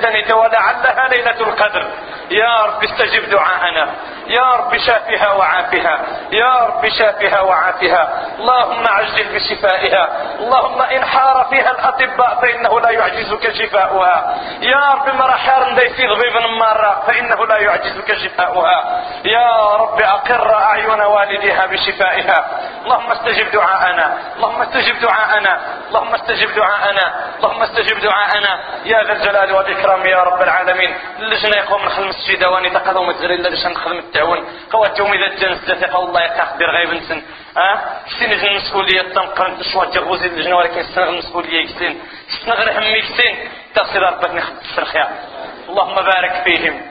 [0.01, 1.85] ثاني ولعلها ليلة القدر.
[2.31, 3.95] يا رب استجب دعاءنا.
[4.27, 5.99] يا رب شافها وعافها.
[6.31, 8.21] يا رب شافها وعافها.
[8.39, 10.09] اللهم عجل بشفائها.
[10.39, 14.35] اللهم إن حار فيها الأطباء فإنه لا يعجزك شفاؤها.
[14.61, 19.03] يا رب مرحار ديسي ضبيب مرة فإنه لا يعجزك شفاؤها.
[19.25, 22.45] يا رب أقر أعين والديها بشفائها.
[22.83, 24.17] اللهم استجب دعاءنا.
[24.35, 25.59] اللهم استجب دعاءنا.
[25.87, 27.05] اللهم استجب دعاءنا.
[27.37, 28.59] اللهم استجب دعاءنا.
[28.85, 30.97] يا ذا الجلال والإكرام يا رب العالمين.
[31.19, 36.21] اللجنة يقوم نخدم السجد واني تقضوا متزرين لديش نخدم التعاون قواتهم إذا تجنس ذاتي الله
[36.21, 37.21] يقدر غيب نسن
[37.57, 37.81] آه
[38.19, 42.01] سين المسؤولية تنقرن تشوى جغوزي اللجنة ولكن سنغ المسؤولية يكسين.
[42.45, 45.09] سنغ رحمي يكسين تصير ربك نخد السرخيا
[45.69, 46.81] اللهم بارك فيهم.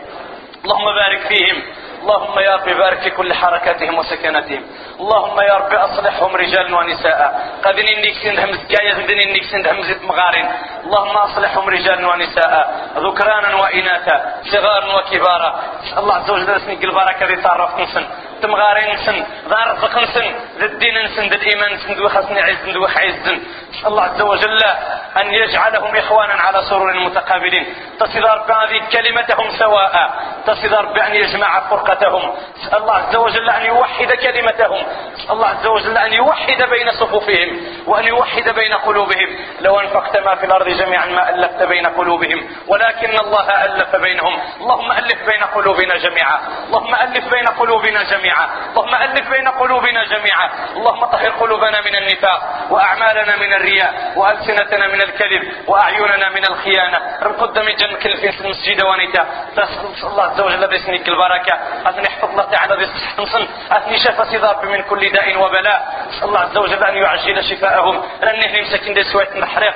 [0.65, 1.63] اللهم بارك فيهم.
[2.05, 4.63] اللهم يا رب بارك في كل حركاتهم وسكناتهم.
[5.01, 7.19] اللهم يا رب أصلحهم رجالا ونساء.
[7.65, 10.47] قدن انك سند همز كاية قدن انك سند همزة مغارين
[10.85, 12.53] اللهم أصلحهم رجالا ونساء.
[12.97, 14.17] ذكرانا وإناثا
[14.53, 15.51] صغارا وكبارا.
[15.99, 18.05] الله عز وجل اسمك البركة اللي تعرف نسن
[18.43, 22.87] تمغارين نسن ذا رزق نسن ذا الدين نسن ذا الإيمان نسن ذو خسن عز ذو
[22.89, 23.41] حيز
[23.87, 24.63] الله عز وجل
[25.21, 27.67] أن يجعلهم إخوانا على سرور متقابلين.
[28.01, 30.11] تصل رب هذه كلمتهم سواء.
[30.47, 32.35] تصل رب أن يجمع فرقتهم.
[32.75, 34.87] الله عز وجل أن يوحد كلمتهم.
[35.31, 39.39] الله عز وجل أن يوحد بين صفوفهم وأن يوحد بين قلوبهم.
[39.61, 42.49] لو أنفقت ما في الأرض جميعا ما ألفت بين قلوبهم.
[42.69, 44.41] ولكن الله ألف بينهم.
[44.61, 46.39] اللهم ألف بين قلوبنا جميعا.
[46.67, 48.24] اللهم ألف بين قلوبنا جميعا.
[48.25, 50.51] اللهم ألف بين قلوبنا جميعا.
[50.77, 57.19] اللهم طهر قلوبنا من النفاق وأعمالنا من الرياء وألسنتنا من الكذب وأعيننا من الخيانة.
[57.23, 59.27] رب قدام جنك في المسجد ونتا
[60.05, 61.55] الله عز وجل باسمك البركة.
[61.87, 66.09] أثني احفظ الله تعالى بصحة أثني شفى صداب من كل داء وبلاء.
[66.23, 68.03] الله عز وجل أن يعجل شفاءهم.
[68.23, 69.75] لأنه مسكين دي سويت المحرق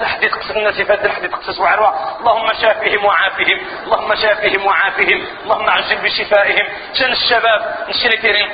[0.00, 5.96] تحديد قصد الناس فات تحديد قصص وعروة اللهم شافهم وعافهم اللهم شافهم وعافهم اللهم عجل
[5.96, 6.66] بشفائهم.
[6.94, 8.48] شن الشباب؟ نشري تيرين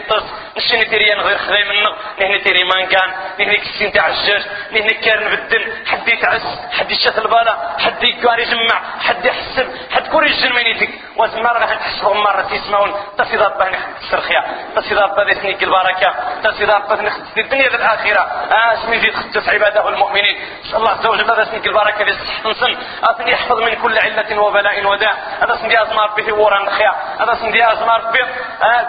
[0.56, 1.90] قص نشري تيرين غير خذي منه
[2.20, 4.42] نهني تيري مان كان نهني كسين تاع الجاج
[4.72, 10.30] نهني كارن بالدن حد يتعس حد يشات البالا حد يقاري يجمع حد يحسب حد كوري
[10.30, 14.44] يجن مينيتك وزمار غاح تحسبهم مرة تسمعون تصيدات بان السرخية
[14.76, 20.36] تصيدات بان سنيك البركة تصيدات بان في الدنيا للآخرة آه اسمي زيد خصص عباده المؤمنين
[20.74, 25.54] الله عز وجل هذا اسمك البركة للصحن أثني يحفظ من كل علة وبلاء وداء هذا
[25.54, 28.26] اسمي أزمار به ورا خير هذا اسمي أزمار به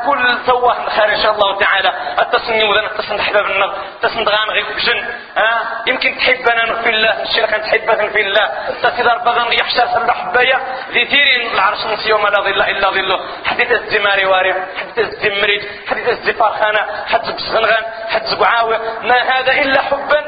[0.05, 4.65] كل سواه خير إن شاء الله تعالى التسني وذن التسن حباب النظر التسن دغان غير
[4.75, 5.05] بجن
[5.37, 8.47] آه يمكن تحبنا في الله الشيخ تحبنا في الله.
[8.83, 10.59] تصيدار بغن يحشر سلح حبايا
[10.91, 13.19] ذي العرش نسي يوم لا ظل إلا ظله.
[13.45, 18.77] حديث الزماري واري حديث الزمريد حديث الزفارخانة حديث بسغنغان حديث قعاوة.
[19.01, 20.21] ما هذا إلا حبا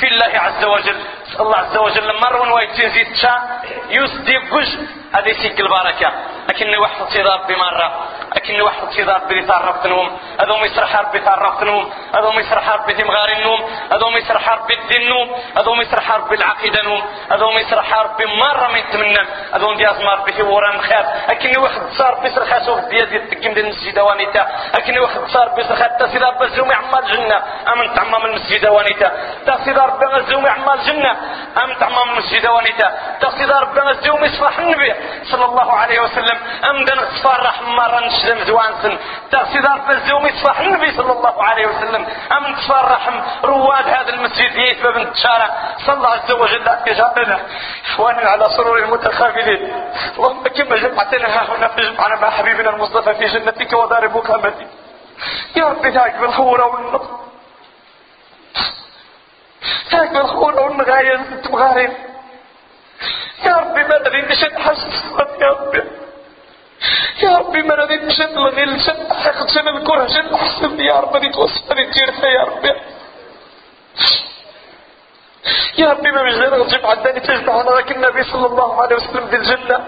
[0.00, 1.00] في الله عز وجل.
[1.40, 3.42] الله عز وجل مرة ويتين زيد شا
[3.90, 4.68] يسدي قج
[5.14, 6.12] هذه سيك البركة.
[6.48, 10.18] لكني واحد صدار بمرة لكني واحد صدار بدي تعرفت نوم.
[10.40, 11.92] هذا يسرح ربي تعرفت نوم.
[12.14, 13.60] هذا يسرح ربي تمغار النوم.
[13.92, 15.34] هذا يسرح ربي الدين نوم.
[15.56, 17.02] هذا يسرح ربي العقيدة نوم.
[17.32, 19.22] هذا يسرح ربي مرة من تمنى
[19.54, 23.98] هذا دي أزمار به وران خير لكني واحد صار بيسرح سوف ديال التقيم ديال المسجد
[23.98, 24.46] وانيتا.
[24.74, 29.12] لكني واحد صار بيسرح تصدار بزوم عمال الجنة أمن تعمم المسجد وانيتا.
[29.46, 31.10] تصدار بزوم عمال الجنة
[31.62, 32.88] أمن تعمم المسجد وانيتا.
[33.20, 34.94] تصدار بزوم يصفح النبي
[35.30, 36.38] صلى الله عليه وسلم.
[36.70, 38.98] أمدن تصفر مرة نشلم زوانسن
[39.30, 42.06] تغسيدار بزوم يصفح النبي صلى الله عليه وسلم.
[42.32, 47.40] أم تصفر رحم رواد هذا المسجد يتبع بنت شارع صلى الله عز وجل يجعلنا
[47.86, 49.72] إخوانا على سرور المتخافلين.
[50.16, 54.66] اللهم كما جمعتنا ها هنا فجمعنا مع حبيبنا المصطفى في جنتك ودار مكامتك
[55.56, 57.10] يا رب ذاك بالخورة والنصر
[59.92, 61.92] ذاك بالخورة والنغاية تبغارين
[63.44, 64.90] يا ربي ما الذي نشد حسن
[65.40, 66.01] يا ربي.
[67.22, 71.28] يا ربي ما الذي نشد الغل شد حقد شد الكرة شد حسن يا ربي دي
[71.28, 72.72] توصلني تيرفا يا ربي.
[75.78, 79.78] يا ربي ما مجدنا غجب عداني تجمعنا لكن النبي صلى الله عليه وسلم في الجنة.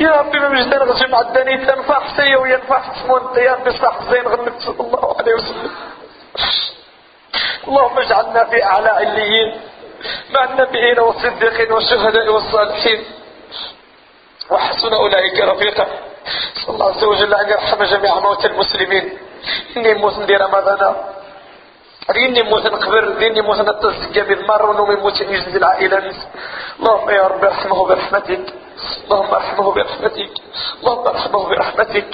[0.00, 4.60] يا ربي ما مجدنا غجب عداني تنفع حسية وينفع حسمون يا ربي صح زين غنبت
[4.60, 5.70] صلى الله عليه وسلم.
[7.68, 9.60] اللهم اجعلنا في أعلى عليين
[10.34, 13.04] مع النبيين والصديقين والشهداء والصالحين.
[14.52, 15.86] وحسن أولئك رفيقا.
[16.62, 19.18] صلى الله عز وجل أن يرحم جميع موتى المسلمين.
[19.76, 20.94] إني موت ندير رمضان.
[22.16, 26.12] إني موت نقبر إني موت نتزكى بالمر ونومي موت يجد العائلة.
[26.80, 28.44] اللهم يا رب ارحمه برحمتك.
[29.04, 30.32] اللهم ارحمه برحمتك.
[30.80, 32.10] اللهم ارحمه برحمتك.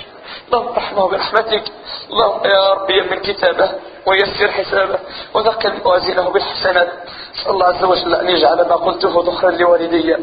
[0.49, 1.65] اللهم ارحمه برحمتك.
[2.11, 3.69] اللهم يا رب يمن كتابه
[4.07, 4.99] ويسر حسابه
[5.35, 6.91] وثقل موازينه بالحسنات.
[7.35, 10.17] نسأل الله عز وجل أن يجعل ما قلته ذخرا لوالدي.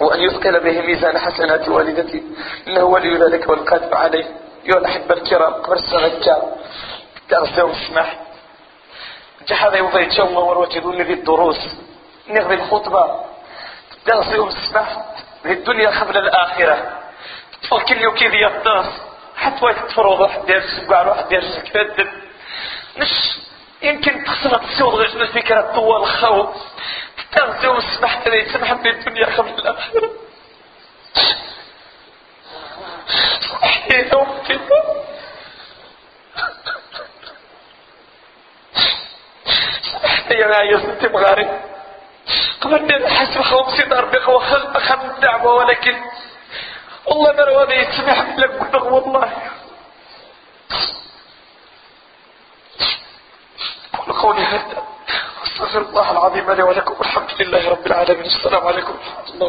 [0.00, 2.22] وأن يثقل به ميزان حسنات والدتي.
[2.68, 4.24] إنه ولي ذلك والقادر عليه.
[4.66, 6.36] أيها الأحبة الكرام قبل السنة
[7.30, 8.20] درس يوم السماح
[9.48, 11.76] جحد يوضي تشوما وروجدون ذي الدروس.
[12.28, 13.20] نغذي الخطبة.
[14.06, 15.04] درس يوم السماح
[15.42, 16.92] في الدنيا قبل الآخرة.
[17.72, 18.86] وكل يوكيد يطاس
[19.36, 21.44] حتى يتفرض واحد ديال السبع واحد ديال
[22.98, 23.38] مش
[23.82, 26.48] يمكن تخسر تصير غير الفكرة طوال الخوف
[27.32, 30.10] تغزو وسمحت لي سمح في الدنيا قبل الآخرة.
[33.50, 34.58] صحيح أمتي
[39.82, 41.60] سمحت يا يا ستي مغاري.
[42.60, 46.02] قبل أن أحس بخوف سيد أربق وخلق خم الدعوة ولكن
[47.06, 49.32] والله ما هذا يتسمح لك والله.
[53.92, 54.97] قول قولي هذا.
[55.58, 58.26] أستغفر الله العظيم لي ولكم والحمد لله رب العالمين.
[58.26, 59.46] السلام عليكم ورحمة الله